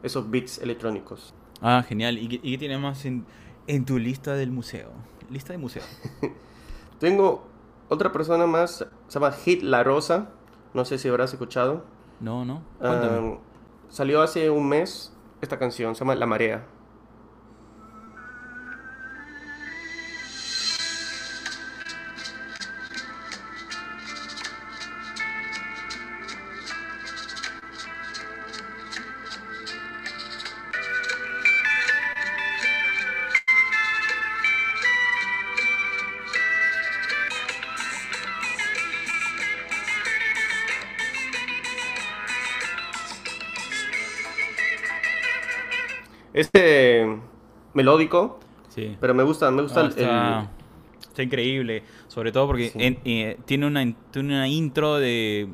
esos 0.02 0.30
beats 0.30 0.58
electrónicos. 0.58 1.34
Ah, 1.60 1.84
genial. 1.86 2.18
¿Y 2.18 2.28
qué, 2.28 2.40
y 2.42 2.52
qué 2.52 2.58
tienes 2.58 2.80
más 2.80 3.04
en, 3.04 3.26
en 3.66 3.84
tu 3.84 3.98
lista 3.98 4.34
del 4.34 4.50
museo? 4.50 4.90
Lista 5.30 5.52
de 5.52 5.58
museo. 5.58 5.82
Tengo 6.98 7.46
otra 7.88 8.12
persona 8.12 8.46
más, 8.46 8.86
se 9.06 9.14
llama 9.14 9.32
Hit 9.32 9.62
La 9.62 9.82
Rosa. 9.82 10.30
No 10.74 10.84
sé 10.84 10.98
si 10.98 11.08
habrás 11.08 11.32
escuchado. 11.32 11.84
No, 12.20 12.44
no. 12.44 12.62
Ah, 12.80 13.38
salió 13.88 14.22
hace 14.22 14.50
un 14.50 14.68
mes 14.68 15.12
esta 15.40 15.58
canción, 15.58 15.94
se 15.94 16.00
llama 16.00 16.14
La 16.14 16.26
Marea. 16.26 16.66
Melódico, 47.92 48.38
sí. 48.68 48.96
pero 49.00 49.14
me 49.14 49.22
gusta, 49.22 49.50
me 49.50 49.62
gusta 49.62 49.80
el- 49.82 49.88
está, 49.88 50.40
el, 50.42 50.48
está 51.00 51.22
increíble. 51.22 51.82
Sobre 52.08 52.32
todo 52.32 52.46
porque 52.46 52.70
Sí. 52.70 52.78
en- 52.80 52.98
eh, 53.04 53.38
tiene, 53.44 53.66
una, 53.66 53.80
tiene 54.10 54.28
una 54.34 54.48
intro 54.48 54.96
de 54.96 55.48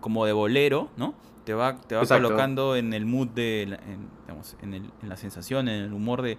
como 0.00 0.26
de 0.26 0.32
bolero, 0.32 0.88
¿no? 0.96 1.14
Te 1.44 1.54
va, 1.54 1.76
te 1.80 1.94
va 1.94 2.02
Exacto. 2.02 2.24
colocando 2.28 2.76
en 2.76 2.92
el 2.92 3.06
mood 3.06 3.28
de 3.28 3.62
en, 3.62 4.08
digamos, 4.26 4.56
en, 4.62 4.74
el- 4.74 4.90
en 5.02 5.08
la 5.08 5.16
sensación, 5.16 5.68
en 5.68 5.84
el 5.84 5.92
humor 5.92 6.22
de, 6.22 6.38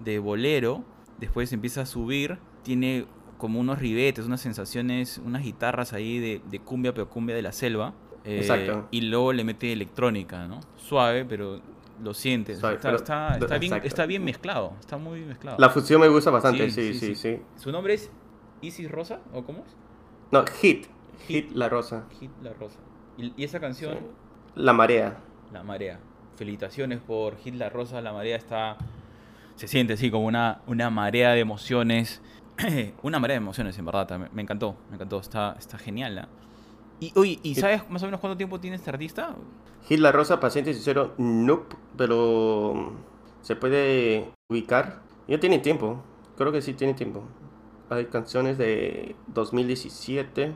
de 0.00 0.18
bolero. 0.18 0.82
Después 1.18 1.52
empieza 1.52 1.82
a 1.82 1.86
subir, 1.86 2.38
tiene 2.62 3.04
como 3.38 3.60
unos 3.60 3.78
ribetes, 3.78 4.26
unas 4.26 4.40
sensaciones, 4.40 5.20
unas 5.24 5.42
guitarras 5.42 5.92
ahí 5.92 6.18
de, 6.18 6.40
de 6.50 6.58
cumbia, 6.60 6.92
pero 6.94 7.08
cumbia 7.08 7.34
de 7.36 7.42
la 7.42 7.52
selva. 7.52 7.92
eh, 8.24 8.38
Exacto. 8.38 8.86
Y 8.90 9.02
luego 9.02 9.32
le 9.32 9.44
mete 9.44 9.72
electrónica, 9.72 10.46
¿no? 10.46 10.60
Suave, 10.76 11.24
pero 11.24 11.60
lo 12.02 12.14
sientes. 12.14 12.56
Está, 12.56 12.78
pero- 12.80 12.96
está, 12.96 13.36
está 13.36 13.58
bien, 13.58 13.72
exacto. 13.72 13.88
está 13.88 14.06
bien 14.06 14.24
mezclado, 14.24 14.72
está 14.80 14.96
muy 14.96 15.20
mezclado. 15.20 15.56
la 15.58 15.70
fusión 15.70 16.00
me 16.00 16.08
gusta 16.08 16.30
bastante, 16.30 16.70
Sí, 16.70 16.92
sí, 16.92 16.92
sí, 16.94 16.98
sí, 16.98 17.14
sí. 17.14 17.36
sí. 17.36 17.42
¿Su 17.56 17.70
nombre 17.72 17.94
es 17.94 18.10
Isis 18.62 18.90
Rosa 18.90 19.20
o 19.32 19.44
cómo 19.44 19.60
es? 19.66 19.76
No, 20.30 20.44
Hit, 20.60 20.86
Hit 21.28 21.50
La 21.52 21.68
Rosa, 21.68 22.04
Hit 22.18 22.30
La 22.42 22.52
Rosa. 22.52 22.78
Y, 23.18 23.32
y 23.36 23.44
esa 23.44 23.60
canción, 23.60 23.98
La 24.54 24.72
Marea. 24.72 25.18
La 25.52 25.62
Marea. 25.62 25.98
Felicitaciones 26.36 27.00
por 27.00 27.36
Hit 27.38 27.54
La 27.54 27.68
Rosa. 27.68 28.00
La 28.00 28.12
Marea 28.12 28.36
está. 28.36 28.76
Se 29.56 29.68
siente 29.68 29.92
así 29.92 30.10
como 30.10 30.24
una, 30.26 30.62
una 30.66 30.88
marea 30.88 31.30
de 31.32 31.40
emociones. 31.40 32.22
una 33.02 33.18
marea 33.18 33.34
de 33.34 33.42
emociones, 33.42 33.76
en 33.78 33.84
verdad. 33.84 34.18
Me, 34.18 34.28
me 34.32 34.40
encantó, 34.42 34.76
me 34.88 34.94
encantó. 34.94 35.20
Está, 35.20 35.54
está 35.58 35.76
genial. 35.76 36.18
¿ah? 36.18 36.28
Y, 37.00 37.12
oye, 37.16 37.38
¿y 37.42 37.54
sabes 37.54 37.88
más 37.90 38.02
o 38.02 38.06
menos 38.06 38.20
cuánto 38.20 38.36
tiempo 38.36 38.60
tiene 38.60 38.76
este 38.76 38.90
artista? 38.90 39.34
Gil 39.88 40.02
La 40.02 40.12
Rosa, 40.12 40.38
paciente 40.38 40.74
sincero, 40.74 41.14
nope, 41.18 41.74
pero 41.96 42.92
se 43.42 43.56
puede 43.56 44.30
ubicar. 44.50 45.00
Ya 45.26 45.40
tiene 45.40 45.58
tiempo, 45.58 46.02
creo 46.36 46.52
que 46.52 46.60
sí 46.60 46.74
tiene 46.74 46.94
tiempo. 46.94 47.22
Hay 47.88 48.06
canciones 48.06 48.58
de 48.58 49.16
2017. 49.28 50.54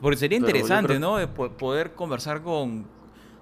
Porque 0.00 0.16
sería 0.16 0.38
interesante, 0.38 0.88
creo- 0.88 1.00
¿no? 1.00 1.16
De 1.18 1.28
po- 1.28 1.50
poder 1.50 1.94
conversar 1.94 2.42
con, 2.42 2.84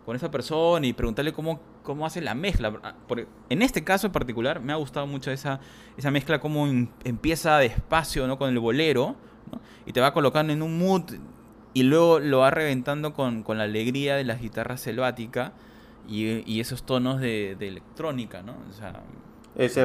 con 0.05 0.17
esa 0.17 0.31
persona 0.31 0.87
y 0.87 0.93
preguntarle 0.93 1.33
cómo, 1.33 1.61
cómo 1.83 2.05
hace 2.05 2.21
la 2.21 2.35
mezcla. 2.35 2.73
Ah, 2.83 2.95
Porque 3.07 3.27
en 3.49 3.63
este 3.63 3.85
caso 3.85 4.07
en 4.09 4.13
particular 4.13 4.61
me 4.61 4.73
ha 4.73 4.77
gustado 4.77 5.07
mucho 5.07 5.31
esa, 5.31 5.61
esa 5.97 6.11
mezcla, 6.11 6.41
cómo 6.41 6.67
em- 6.67 6.89
empieza 7.05 7.57
despacio, 7.59 8.27
¿no? 8.27 8.37
Con 8.39 8.51
el 8.51 8.59
bolero, 8.59 9.17
¿no? 9.51 9.61
Y 9.87 9.93
te 9.93 10.01
va 10.01 10.13
colocando 10.13 10.53
en 10.53 10.63
un 10.63 10.77
mood 10.79 11.05
y 11.75 11.83
luego 11.85 12.19
lo 12.21 12.39
va 12.41 12.51
reventando 12.51 13.13
con, 13.15 13.43
con 13.43 13.59
la 13.59 13.65
alegría 13.65 14.17
de 14.17 14.25
las 14.25 14.41
guitarras 14.41 14.81
selváticas 14.81 15.53
y, 16.09 16.43
y 16.51 16.61
esos 16.61 16.85
tonos 16.85 17.21
de, 17.21 17.57
de 17.59 17.69
electrónica, 17.69 18.43
¿no? 18.43 18.57
O 18.69 18.73
sea, 18.73 19.03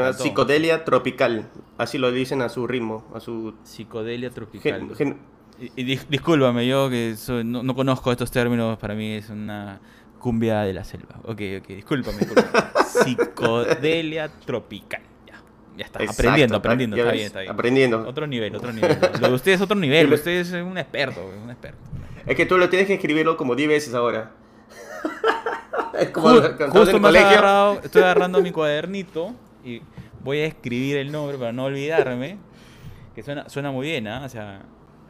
encantó. 0.10 0.24
psicodelia 0.24 0.84
tropical, 0.86 1.48
así 1.78 1.98
lo 1.98 2.12
dicen 2.12 2.42
a 2.42 2.50
su 2.50 2.68
ritmo, 2.68 3.06
a 3.14 3.20
su... 3.20 3.54
psicodelia 3.64 4.30
tropical. 4.32 4.80
gen- 4.80 4.96
gen- 4.96 5.18
Y, 5.60 5.82
y 5.82 5.86
dis- 5.96 6.08
discúlpame, 6.10 6.68
yo 6.68 6.90
que 6.90 7.16
soy- 7.16 7.44
no, 7.44 7.64
no 7.64 7.76
conozco 7.76 8.12
estos 8.12 8.32
términos, 8.32 8.78
para 8.78 8.94
mí 8.96 9.12
es 9.14 9.30
una 9.30 9.80
cumbia 10.20 10.62
de 10.62 10.74
la 10.74 10.84
selva. 10.84 11.16
Ok, 11.24 11.42
ok, 11.62 11.68
discúlpame. 11.68 12.20
discúlpame. 12.20 12.48
Psicodelia 12.86 14.30
tropical. 14.46 15.02
Ya, 15.78 15.86
está. 15.86 16.00
Exacto, 16.00 16.22
aprendiendo, 16.22 16.56
aprendiendo. 16.58 16.96
Está 16.98 17.12
bien, 17.12 17.26
está 17.28 17.40
bien. 17.42 17.52
aprendiendo. 17.52 18.08
Otro 18.08 18.26
nivel, 18.28 18.56
otro 18.56 18.74
nivel. 18.74 18.98
Lo 19.22 19.28
de 19.30 19.34
usted 19.36 19.52
es 19.54 19.62
otro 19.62 19.76
nivel. 19.78 20.12
Usted 20.14 20.32
es 20.32 20.52
un 20.52 20.78
experto, 20.78 21.24
un 21.44 21.50
experto. 21.52 21.78
Es 22.26 22.36
que 22.36 22.46
tú 22.46 22.58
lo 22.58 22.68
tienes 22.70 22.88
que 22.88 22.96
escribirlo 22.96 23.38
como 23.38 23.56
10 23.56 23.70
veces 23.70 23.94
ahora. 23.94 24.32
es 26.00 26.10
como 26.10 26.28
Ju- 26.30 26.34
cuando 26.34 26.48
estás 26.50 26.72
justo 26.72 27.00
me 27.00 27.20
agarrado, 27.20 27.80
estoy 27.84 28.02
agarrando 28.04 28.42
mi 28.42 28.52
cuadernito 28.52 29.34
y 29.64 29.82
voy 30.24 30.40
a 30.40 30.46
escribir 30.48 30.98
el 30.98 31.12
nombre 31.12 31.38
para 31.38 31.52
no 31.54 31.66
olvidarme. 31.66 32.38
Que 33.16 33.24
suena, 33.24 33.48
suena 33.50 33.72
muy 33.72 33.88
bien, 33.88 34.08
¿ah? 34.08 34.24
O 34.26 34.30
sea, 34.30 34.62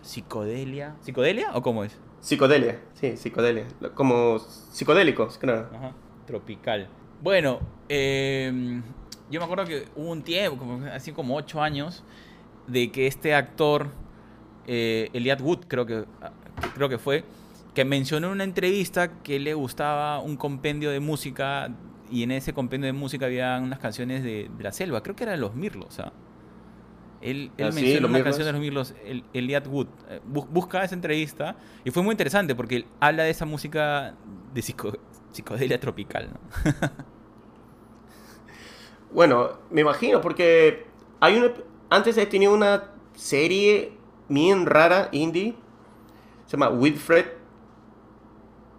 psicodelia. 0.01 0.95
¿Psicodelia 1.01 1.50
o 1.53 1.62
cómo 1.62 1.83
es? 1.83 1.97
Psicodelia, 2.19 2.79
sí, 2.93 3.15
psicodelia. 3.17 3.65
Como 3.93 4.39
psicodélicos, 4.39 5.38
claro. 5.38 5.69
Ajá, 5.75 5.91
tropical. 6.25 6.88
Bueno, 7.21 7.59
eh, 7.89 8.81
yo 9.29 9.39
me 9.39 9.43
acuerdo 9.46 9.65
que 9.65 9.86
hubo 9.96 10.12
un 10.12 10.22
tiempo, 10.24 10.57
como, 10.57 10.86
así 10.88 11.12
como 11.12 11.36
ocho 11.36 11.62
años, 11.62 12.03
de 12.67 12.91
que 12.91 13.07
este 13.07 13.34
actor, 13.36 13.88
eh, 14.67 15.10
Eliad 15.13 15.41
Wood, 15.41 15.65
creo 15.67 15.86
que, 15.86 16.05
creo 16.75 16.89
que 16.89 16.98
fue, 16.98 17.24
que 17.74 17.86
mencionó 17.86 18.27
en 18.27 18.34
una 18.34 18.43
entrevista 18.43 19.22
que 19.22 19.39
le 19.39 19.53
gustaba 19.53 20.19
un 20.19 20.36
compendio 20.38 20.89
de 20.91 21.00
música 21.00 21.69
y 22.10 22.24
en 22.24 22.31
ese 22.31 22.53
compendio 22.53 22.88
de 22.88 22.93
música 22.93 23.25
había 23.25 23.60
unas 23.62 23.79
canciones 23.79 24.24
de, 24.24 24.50
de 24.57 24.63
la 24.63 24.72
selva, 24.72 25.03
creo 25.03 25.15
que 25.15 25.24
eran 25.24 25.39
los 25.41 25.53
Mirlos, 25.55 26.00
¿ah? 26.00 26.12
Él, 27.19 27.51
él 27.57 27.67
Ah, 27.67 27.72
sí, 27.72 27.81
mencionó 27.81 28.07
una 28.07 28.19
Mirlos. 28.19 28.24
canción 28.36 28.46
de 28.46 28.51
los 28.51 28.62
Mirlos, 28.62 28.93
el, 29.03 29.24
Eliad 29.34 29.65
Wood. 29.65 29.88
Eh, 30.10 30.22
bu- 30.31 30.48
busca 30.50 30.84
esa 30.84 30.93
entrevista 30.93 31.55
y 31.84 31.89
fue 31.91 32.03
muy 32.03 32.12
interesante 32.13 32.53
porque 32.53 32.75
él 32.77 32.86
habla 33.00 33.24
de 33.24 33.31
esa 33.31 33.46
música 33.46 34.13
de 34.53 34.62
psico- 34.62 34.98
psicodelia 35.31 35.79
tropical, 35.79 36.29
¿no? 36.31 36.39
Bueno, 39.11 39.51
me 39.69 39.81
imagino, 39.81 40.21
porque 40.21 40.85
hay 41.19 41.37
una. 41.37 41.51
Antes 41.89 42.17
he 42.17 42.25
tenido 42.25 42.53
una 42.53 42.91
serie 43.15 43.93
bien 44.29 44.65
rara, 44.65 45.09
indie. 45.11 45.55
Se 46.45 46.57
llama 46.57 46.69
Wilfred. 46.69 47.25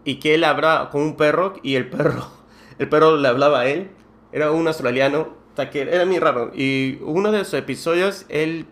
Y 0.05 0.17
que 0.17 0.35
él 0.35 0.45
habla 0.45 0.89
con 0.91 1.03
un 1.03 1.17
perro. 1.17 1.55
Y 1.63 1.75
el 1.77 1.89
perro. 1.89 2.27
El 2.79 2.89
perro 2.89 3.17
le 3.17 3.27
hablaba 3.27 3.61
a 3.61 3.67
él. 3.67 3.91
Era 4.31 4.53
un 4.53 4.67
australiano. 4.69 5.35
que 5.73 5.83
Era 5.83 6.07
muy 6.07 6.21
raro. 6.21 6.53
Y 6.55 6.99
uno 7.03 7.33
de 7.33 7.45
sus 7.45 7.55
episodios, 7.55 8.25
él. 8.29 8.67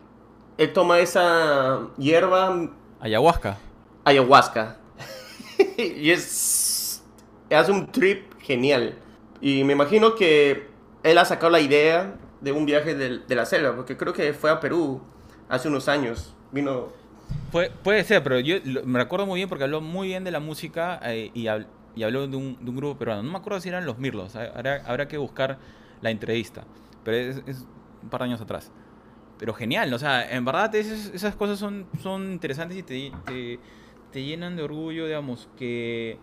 Él 0.58 0.72
toma 0.72 1.00
esa 1.00 1.88
hierba 1.98 2.70
Ayahuasca. 3.00 3.58
ayahuasca. 4.04 4.78
y 5.76 6.10
es. 6.10 7.02
Hace 7.50 7.72
un 7.72 7.90
trip 7.90 8.32
genial. 8.40 8.96
Y 9.40 9.64
me 9.64 9.72
imagino 9.72 10.14
que 10.14 10.68
él 11.06 11.18
ha 11.18 11.24
sacado 11.24 11.50
la 11.50 11.60
idea 11.60 12.14
de 12.40 12.52
un 12.52 12.66
viaje 12.66 12.94
de, 12.94 13.34
la 13.34 13.46
selva, 13.46 13.74
porque 13.74 13.96
creo 13.96 14.12
que 14.12 14.32
fue 14.32 14.50
a 14.50 14.60
Perú 14.60 15.00
hace 15.48 15.68
unos 15.68 15.88
años. 15.88 16.34
Vino. 16.52 16.88
Puede, 17.50 18.04
ser, 18.04 18.22
pero 18.22 18.38
yo 18.40 18.56
me 18.84 18.98
recuerdo 18.98 19.26
muy 19.26 19.38
bien 19.38 19.48
porque 19.48 19.64
habló 19.64 19.80
muy 19.80 20.08
bien 20.08 20.24
de 20.24 20.30
la 20.30 20.40
música 20.40 21.00
eh, 21.04 21.30
y, 21.34 21.44
hab- 21.44 21.66
y 21.94 22.02
habló 22.02 22.26
de 22.26 22.36
un, 22.36 22.58
grupo 22.60 22.98
peruano. 22.98 23.22
No 23.22 23.32
me 23.32 23.38
acuerdo 23.38 23.60
si 23.60 23.68
eran 23.68 23.86
los 23.86 23.98
Mirlos, 23.98 24.36
ha- 24.36 24.52
habrá, 24.54 24.82
habrá 24.86 25.08
que 25.08 25.16
buscar 25.16 25.58
la 26.02 26.10
entrevista, 26.10 26.64
pero 27.04 27.16
es, 27.16 27.66
un 28.02 28.10
par 28.10 28.20
de 28.20 28.26
años 28.26 28.40
atrás. 28.40 28.70
Pero 29.38 29.54
genial, 29.54 29.92
o 29.92 29.98
sea, 29.98 30.30
en 30.30 30.44
verdad 30.44 30.74
esas, 30.74 31.34
cosas 31.36 31.58
son, 31.58 31.86
son 32.02 32.32
interesantes 32.32 32.78
y 32.78 32.82
te, 32.82 33.12
te, 33.24 33.58
te 34.12 34.24
llenan 34.24 34.56
de 34.56 34.62
orgullo, 34.62 35.06
digamos, 35.06 35.48
que, 35.56 36.18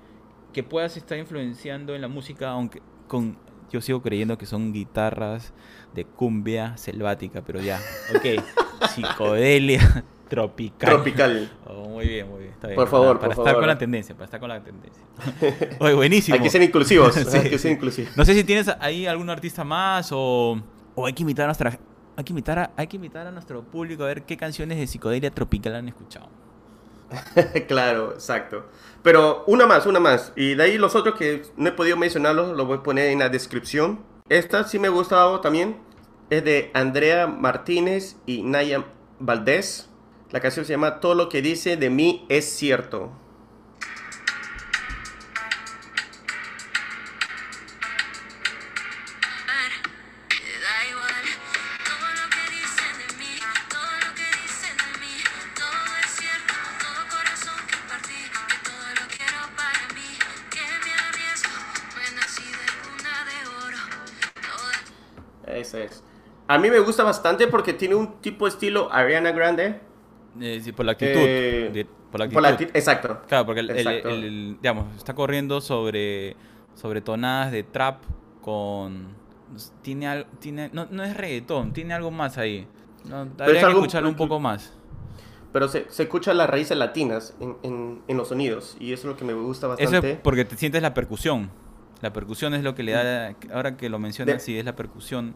que 0.51 0.63
puedas 0.63 0.97
estar 0.97 1.17
influenciando 1.17 1.95
en 1.95 2.01
la 2.01 2.07
música, 2.07 2.49
aunque 2.49 2.81
con 3.07 3.37
yo 3.71 3.81
sigo 3.81 4.01
creyendo 4.01 4.37
que 4.37 4.45
son 4.45 4.73
guitarras 4.73 5.53
de 5.93 6.05
cumbia 6.05 6.77
selvática, 6.77 7.41
pero 7.41 7.61
ya, 7.61 7.79
ok, 8.15 8.43
psicodelia 8.95 10.03
tropical. 10.29 10.89
Tropical. 10.89 11.51
Oh, 11.67 11.89
muy 11.89 12.07
bien, 12.07 12.27
muy 12.27 12.39
bien. 12.39 12.53
Está 12.53 12.67
bien. 12.67 12.75
Por 12.75 12.87
favor, 12.87 13.19
para, 13.19 13.19
para 13.19 13.35
por 13.35 13.43
estar 13.43 13.53
favor. 13.53 13.61
con 13.61 13.67
la 13.67 13.77
tendencia, 13.77 14.15
para 14.15 14.25
estar 14.25 14.39
con 14.39 14.49
la 14.49 14.63
tendencia. 14.63 15.03
Oye, 15.79 15.93
buenísimo. 15.93 16.35
Hay 16.35 16.41
que 16.41 16.49
ser 16.49 16.63
inclusivos. 16.63 17.13
Sí, 17.13 17.37
hay 17.37 17.49
que 17.49 17.59
ser 17.59 17.71
inclusivos. 17.71 18.17
No 18.17 18.25
sé 18.25 18.33
si 18.33 18.43
tienes 18.43 18.67
ahí 18.79 19.05
algún 19.05 19.29
artista 19.29 19.63
más 19.63 20.09
o, 20.11 20.59
o 20.95 21.05
hay 21.05 21.13
que 21.13 21.21
invitar 21.21 21.45
a 21.45 21.47
nuestra 21.47 21.79
hay 22.15 22.23
que 22.23 22.31
invitar 22.31 22.59
a, 22.59 22.71
hay 22.77 22.87
que 22.87 22.95
invitar 22.97 23.25
a 23.25 23.31
nuestro 23.31 23.63
público 23.63 24.03
a 24.03 24.07
ver 24.07 24.23
qué 24.23 24.37
canciones 24.37 24.77
de 24.77 24.87
psicodelia 24.87 25.31
tropical 25.31 25.75
han 25.75 25.87
escuchado. 25.87 26.29
claro, 27.67 28.13
exacto. 28.13 28.65
Pero 29.01 29.43
una 29.47 29.65
más, 29.65 29.85
una 29.85 29.99
más. 29.99 30.31
Y 30.35 30.55
de 30.55 30.63
ahí 30.63 30.77
los 30.77 30.95
otros 30.95 31.15
que 31.15 31.43
no 31.57 31.69
he 31.69 31.73
podido 31.73 31.97
mencionarlos, 31.97 32.55
los 32.55 32.67
voy 32.67 32.77
a 32.77 32.83
poner 32.83 33.09
en 33.11 33.19
la 33.19 33.29
descripción. 33.29 33.99
Esta 34.29 34.63
sí 34.63 34.79
me 34.79 34.87
ha 34.87 34.91
gustado 34.91 35.41
también. 35.41 35.77
Es 36.29 36.43
de 36.43 36.71
Andrea 36.73 37.27
Martínez 37.27 38.15
y 38.25 38.43
Naya 38.43 38.85
Valdés. 39.19 39.89
La 40.31 40.39
canción 40.39 40.65
se 40.65 40.73
llama 40.73 40.99
Todo 40.99 41.15
lo 41.15 41.29
que 41.29 41.41
dice 41.41 41.77
de 41.77 41.89
mí 41.89 42.25
es 42.29 42.45
cierto. 42.45 43.11
Mí 66.63 66.71
me 66.71 66.79
gusta 66.79 67.03
bastante 67.03 67.47
porque 67.47 67.73
tiene 67.73 67.93
un 67.95 68.19
tipo 68.21 68.45
de 68.45 68.49
estilo 68.49 68.91
Ariana 68.91 69.31
Grande. 69.31 69.79
Eh, 70.41 70.59
sí, 70.63 70.71
por 70.71 70.85
la 70.85 70.93
actitud. 70.93 71.11
Eh, 71.19 71.69
de- 71.71 71.85
por 72.11 72.19
la 72.19 72.25
actitud. 72.25 72.43
acti- 72.43 72.71
exacto. 72.73 73.21
Claro, 73.27 73.45
porque 73.45 73.59
el, 73.61 73.69
el- 73.69 73.77
Exacto. 73.77 74.09
el- 74.09 74.23
el- 74.23 74.57
digamos, 74.61 74.85
está 74.97 75.13
corriendo 75.13 75.61
sobre, 75.61 76.35
sobre 76.75 77.01
tonadas 77.01 77.51
de 77.51 77.63
trap 77.63 78.03
con... 78.41 79.21
Tiene, 79.83 80.07
al- 80.07 80.25
tiene 80.39 80.69
no, 80.73 80.87
no 80.89 81.03
es 81.03 81.15
reggaetón, 81.15 81.73
tiene 81.73 81.93
algo 81.93 82.09
más 82.09 82.37
ahí. 82.39 82.67
No, 83.05 83.17
habría 83.17 83.59
que 83.59 83.59
algo- 83.65 83.79
escucharlo 83.81 84.09
un 84.09 84.15
poco 84.15 84.39
más. 84.39 84.73
Pero 85.51 85.67
se, 85.67 85.85
se 85.89 86.03
escuchan 86.03 86.37
las 86.37 86.49
raíces 86.49 86.75
latinas 86.77 87.35
en, 87.39 87.55
en- 87.61 88.01
en 88.07 88.17
los 88.17 88.29
sonidos. 88.29 88.75
Y 88.79 88.91
eso 88.93 89.03
es 89.07 89.13
lo 89.13 89.17
que 89.17 89.25
me 89.25 89.33
gusta 89.33 89.67
Eso 89.77 89.77
bastante. 89.91 90.11
es 90.13 90.17
porque 90.19 90.45
te 90.45 90.57
sientes 90.57 90.81
la 90.81 90.93
percusión. 90.95 91.51
La 92.03 92.11
percusión 92.13 92.53
es 92.53 92.63
lo 92.63 92.75
que 92.75 92.83
le 92.83 92.91
da, 92.91 93.33
ahora 93.53 93.77
que 93.77 93.87
lo 93.89 93.97
mencionas, 93.97 94.35
De- 94.35 94.39
sí, 94.41 94.59
es 94.59 94.65
la 94.65 94.75
percusión 94.75 95.35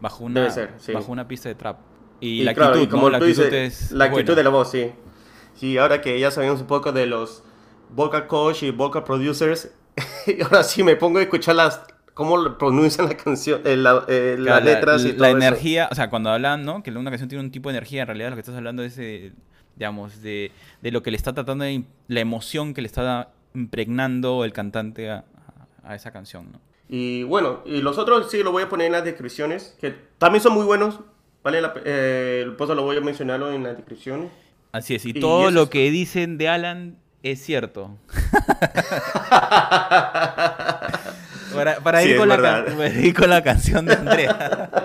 bajo 0.00 0.24
una, 0.24 0.40
Debe 0.40 0.52
ser, 0.52 0.70
sí. 0.78 0.92
bajo 0.92 1.10
una 1.10 1.26
pista 1.26 1.48
de 1.48 1.54
trap. 1.54 1.78
Y, 2.20 2.42
Y 2.42 2.44
la 2.44 2.52
claro, 2.54 2.72
actitud, 2.74 2.86
y 2.86 2.90
como 2.90 3.02
¿no? 3.04 3.10
La 3.10 3.16
actitud 3.18 3.44
dices, 3.44 3.82
es 3.82 3.92
la 3.92 4.04
actitud 4.04 4.24
buena. 4.26 4.36
de 4.36 4.44
la 4.44 4.50
voz, 4.50 4.70
sí. 4.70 4.90
Sí, 5.54 5.78
ahora 5.78 6.00
que 6.02 6.20
ya 6.20 6.30
sabemos 6.30 6.60
un 6.60 6.66
poco 6.66 6.92
de 6.92 7.06
los 7.06 7.42
vocal 7.94 8.26
coach 8.26 8.62
y 8.62 8.70
vocal 8.70 9.04
producers, 9.04 9.70
y 10.26 10.42
ahora 10.42 10.62
sí 10.64 10.82
me 10.82 10.96
pongo 10.96 11.18
a 11.18 11.22
escuchar 11.22 11.56
las 11.56 11.80
cómo 12.14 12.58
pronuncian 12.58 13.08
la 13.08 13.16
canción, 13.16 13.62
eh, 13.64 13.76
la- 13.76 14.04
eh, 14.06 14.34
Claro, 14.38 14.56
las 14.62 14.64
letras 14.64 15.04
y 15.04 15.08
la, 15.08 15.12
todo 15.14 15.22
la 15.22 15.28
eso. 15.30 15.36
energía, 15.38 15.88
o 15.90 15.94
sea, 15.94 16.10
cuando 16.10 16.28
hablan, 16.30 16.62
¿no? 16.64 16.82
Que 16.82 16.90
una 16.90 17.08
canción 17.10 17.30
tiene 17.30 17.42
un 17.42 17.50
tipo 17.50 17.70
de 17.70 17.76
energía, 17.78 18.02
en 18.02 18.06
realidad 18.08 18.28
lo 18.28 18.36
que 18.36 18.40
estás 18.40 18.54
hablando 18.54 18.82
es, 18.82 18.96
de, 18.96 19.32
digamos, 19.76 20.20
de, 20.20 20.52
de 20.82 20.90
lo 20.92 21.02
que 21.02 21.10
le 21.10 21.16
está 21.16 21.32
tratando 21.32 21.64
de, 21.64 21.84
la 22.08 22.20
emoción 22.20 22.74
que 22.74 22.82
le 22.82 22.86
está 22.86 23.30
impregnando 23.54 24.44
el 24.44 24.52
cantante 24.52 25.10
a, 25.10 25.24
a 25.84 25.94
esa 25.94 26.10
canción, 26.12 26.50
¿no? 26.52 26.60
Y 26.88 27.22
bueno, 27.22 27.62
y 27.64 27.80
los 27.80 27.96
otros 27.98 28.30
sí 28.30 28.42
lo 28.42 28.52
voy 28.52 28.64
a 28.64 28.68
poner 28.68 28.86
en 28.88 28.92
las 28.92 29.04
descripciones, 29.04 29.76
que 29.80 29.94
también 30.18 30.42
son 30.42 30.52
muy 30.54 30.64
buenos. 30.64 31.00
Vale, 31.42 31.60
la, 31.62 31.72
eh, 31.84 32.42
el 32.44 32.52
pozo 32.54 32.74
lo 32.74 32.82
voy 32.82 32.96
a 32.96 33.00
mencionarlo 33.00 33.50
en 33.52 33.62
la 33.64 33.74
descripción. 33.74 34.28
Así 34.72 34.94
es, 34.94 35.04
y, 35.06 35.10
Y 35.10 35.20
todo 35.20 35.50
lo 35.50 35.64
es- 35.64 35.68
que 35.70 35.90
dicen 35.90 36.38
de 36.38 36.48
Alan 36.48 36.98
es 37.22 37.42
cierto. 37.42 37.96
para, 41.54 41.76
para 41.82 42.02
Sí, 42.02 42.10
ir 42.10 42.16
con 42.18 42.28
la 42.28 42.36
verdad. 42.36 42.64
can- 42.66 42.76
para 42.76 42.88
ir 42.90 43.14
con 43.14 43.30
la 43.30 43.42
canción 43.42 43.86
de 43.86 43.94
Andrea. 43.94 44.70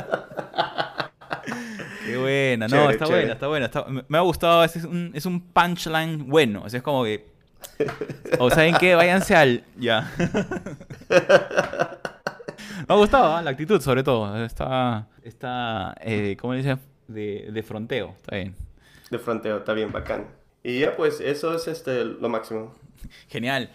Qué 2.05 2.17
buena, 2.17 2.67
no, 2.67 2.75
Chévere, 2.75 2.93
está 2.93 3.05
chévere. 3.05 3.21
buena, 3.25 3.33
está 3.33 3.47
buena. 3.47 3.65
está- 3.65 3.85
me, 3.85 4.03
me 4.07 4.17
ha 4.17 4.21
gustado, 4.21 4.63
es 4.63 4.75
un, 4.77 5.11
es 5.13 5.25
un 5.25 5.41
punchline 5.41 6.27
bueno. 6.29 6.63
o 6.65 6.69
sea, 6.69 6.77
es 6.77 6.83
como 6.83 7.03
que. 7.03 7.35
O 8.39 8.49
saben 8.49 8.75
qué, 8.79 8.95
váyanse 8.95 9.35
al. 9.35 9.63
Ya. 9.77 10.11
Me 12.87 12.93
ha 12.93 12.95
gustado 12.95 13.35
¿ah? 13.35 13.41
la 13.41 13.51
actitud, 13.51 13.81
sobre 13.81 14.03
todo. 14.03 14.43
Está. 14.43 15.07
Está. 15.23 15.95
Eh, 16.01 16.37
¿Cómo 16.39 16.53
le 16.53 16.59
dicen? 16.59 16.79
De, 17.07 17.49
de 17.51 17.63
fronteo. 17.63 18.13
Está 18.17 18.35
bien. 18.35 18.55
De 19.09 19.19
fronteo, 19.19 19.57
está 19.57 19.73
bien 19.73 19.91
bacán. 19.91 20.27
Y 20.63 20.79
ya 20.79 20.95
pues, 20.95 21.21
eso 21.21 21.55
es 21.55 21.67
este, 21.67 22.03
lo 22.03 22.29
máximo. 22.29 22.73
Genial. 23.29 23.69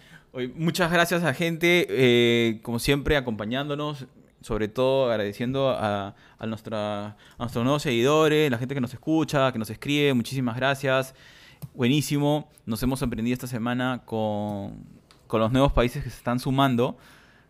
Muchas 0.55 0.91
gracias 0.91 1.23
a 1.23 1.33
gente, 1.33 1.85
eh, 1.89 2.59
como 2.61 2.79
siempre, 2.79 3.17
acompañándonos. 3.17 4.05
Sobre 4.41 4.67
todo 4.67 5.09
agradeciendo 5.09 5.69
a, 5.69 6.15
a, 6.37 6.45
nuestra, 6.47 7.05
a 7.05 7.15
nuestros 7.39 7.63
nuevos 7.63 7.81
seguidores, 7.81 8.51
la 8.51 8.57
gente 8.57 8.75
que 8.75 8.81
nos 8.81 8.93
escucha, 8.93 9.53
que 9.53 9.59
nos 9.59 9.69
escribe. 9.69 10.13
Muchísimas 10.13 10.57
gracias. 10.57 11.15
Buenísimo. 11.73 12.49
Nos 12.65 12.83
hemos 12.83 13.01
emprendido 13.01 13.33
esta 13.33 13.47
semana 13.47 14.01
con, 14.05 14.75
con 15.27 15.39
los 15.39 15.51
nuevos 15.51 15.71
países 15.73 16.03
que 16.03 16.09
se 16.09 16.17
están 16.17 16.39
sumando. 16.39 16.97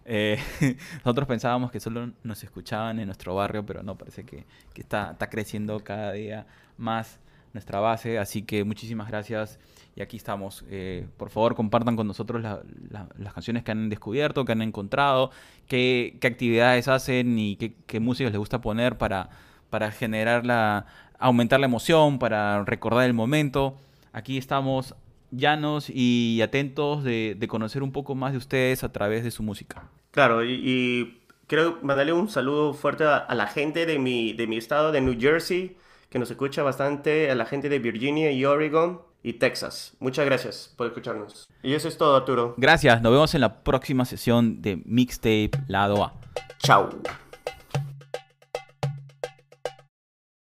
Eh, 0.06 0.38
nosotros 1.04 1.28
pensábamos 1.28 1.71
que 1.71 1.80
solo 1.80 2.12
nos 2.23 2.43
escuchaban 2.43 2.99
en 2.99 3.08
nuestro 3.08 3.36
barrio, 3.36 3.65
pero 3.65 3.84
no, 3.84 3.97
parece 3.97 4.23
que, 4.26 4.45
que 4.73 4.82
está, 4.82 5.12
está 5.12 5.30
creciendo 5.30 5.80
cada 5.84 6.13
día 6.13 6.45
más 6.78 7.19
nuestra 7.54 7.80
base. 7.80 8.17
Así 8.17 8.43
que 8.43 8.63
muchísimas 8.63 9.10
gracias. 9.10 9.60
Y 9.95 10.02
aquí 10.02 10.15
estamos. 10.17 10.63
Eh, 10.69 11.06
por 11.17 11.30
favor, 11.30 11.54
compartan 11.56 11.95
con 11.97 12.08
nosotros 12.08 12.41
la- 12.41 12.62
la- 12.89 13.10
las 13.17 13.34
canciones 13.34 13.63
que 13.63 13.71
han 13.71 13.89
descubierto, 13.89 14.45
que 14.45 14.54
han 14.54 14.62
encontrado, 14.62 15.32
qué, 15.67 16.17
qué 16.21 16.28
actividades 16.28 16.88
hacen 16.88 17.38
y 17.38 17.58
qué, 17.58 17.76
qué 17.88 17.99
música 17.99 18.30
les 18.30 18.39
gusta 18.39 18.62
poner 18.62 18.97
para, 18.97 19.30
para 19.69 19.91
generar 19.91 20.45
la, 20.45 20.86
aumentar 21.19 21.60
la 21.60 21.65
emoción, 21.67 22.19
para 22.19 22.63
recordar 22.63 23.04
el 23.06 23.13
momento. 23.13 23.78
Aquí 24.13 24.38
estamos 24.38 24.95
llanos 25.32 25.89
y 25.89 26.39
atentos 26.41 27.04
de, 27.04 27.36
de 27.38 27.47
conocer 27.47 27.82
un 27.84 27.91
poco 27.91 28.13
más 28.15 28.32
de 28.32 28.38
ustedes 28.38 28.84
a 28.84 28.91
través 28.91 29.23
de 29.23 29.32
su 29.32 29.43
música. 29.43 29.89
Claro, 30.12 30.45
y, 30.45 30.54
y 30.63 31.21
quiero 31.47 31.80
mandarle 31.82 32.13
un 32.13 32.30
saludo 32.30 32.73
fuerte 32.73 33.04
a, 33.04 33.17
a 33.17 33.34
la 33.34 33.47
gente 33.47 33.86
de 33.88 33.97
mi, 33.97 34.34
de 34.34 34.45
mi 34.45 34.58
estado, 34.58 34.91
de 34.91 35.02
New 35.02 35.19
Jersey, 35.19 35.76
que 36.10 36.19
nos 36.19 36.30
escucha 36.30 36.62
bastante, 36.62 37.32
a 37.32 37.36
la 37.36 37.45
gente 37.45 37.67
de 37.69 37.80
Virginia 37.80 38.32
y 38.32 38.45
Oregon 38.45 39.02
y 39.23 39.34
Texas. 39.34 39.95
Muchas 39.99 40.26
gracias 40.26 40.71
por 40.78 40.86
escucharnos. 40.86 41.49
Y 41.63 41.73
eso 41.73 41.88
es 41.88 41.97
todo, 41.97 42.15
Arturo. 42.15 42.54
Gracias, 42.58 43.02
nos 43.02 43.12
vemos 43.12 43.34
en 43.34 43.41
la 43.41 43.63
próxima 43.63 44.06
sesión 44.06 44.62
de 44.62 44.80
Mixtape 44.86 45.52
Lado 45.67 46.04
A. 46.04 46.13
Chao. 46.60 46.89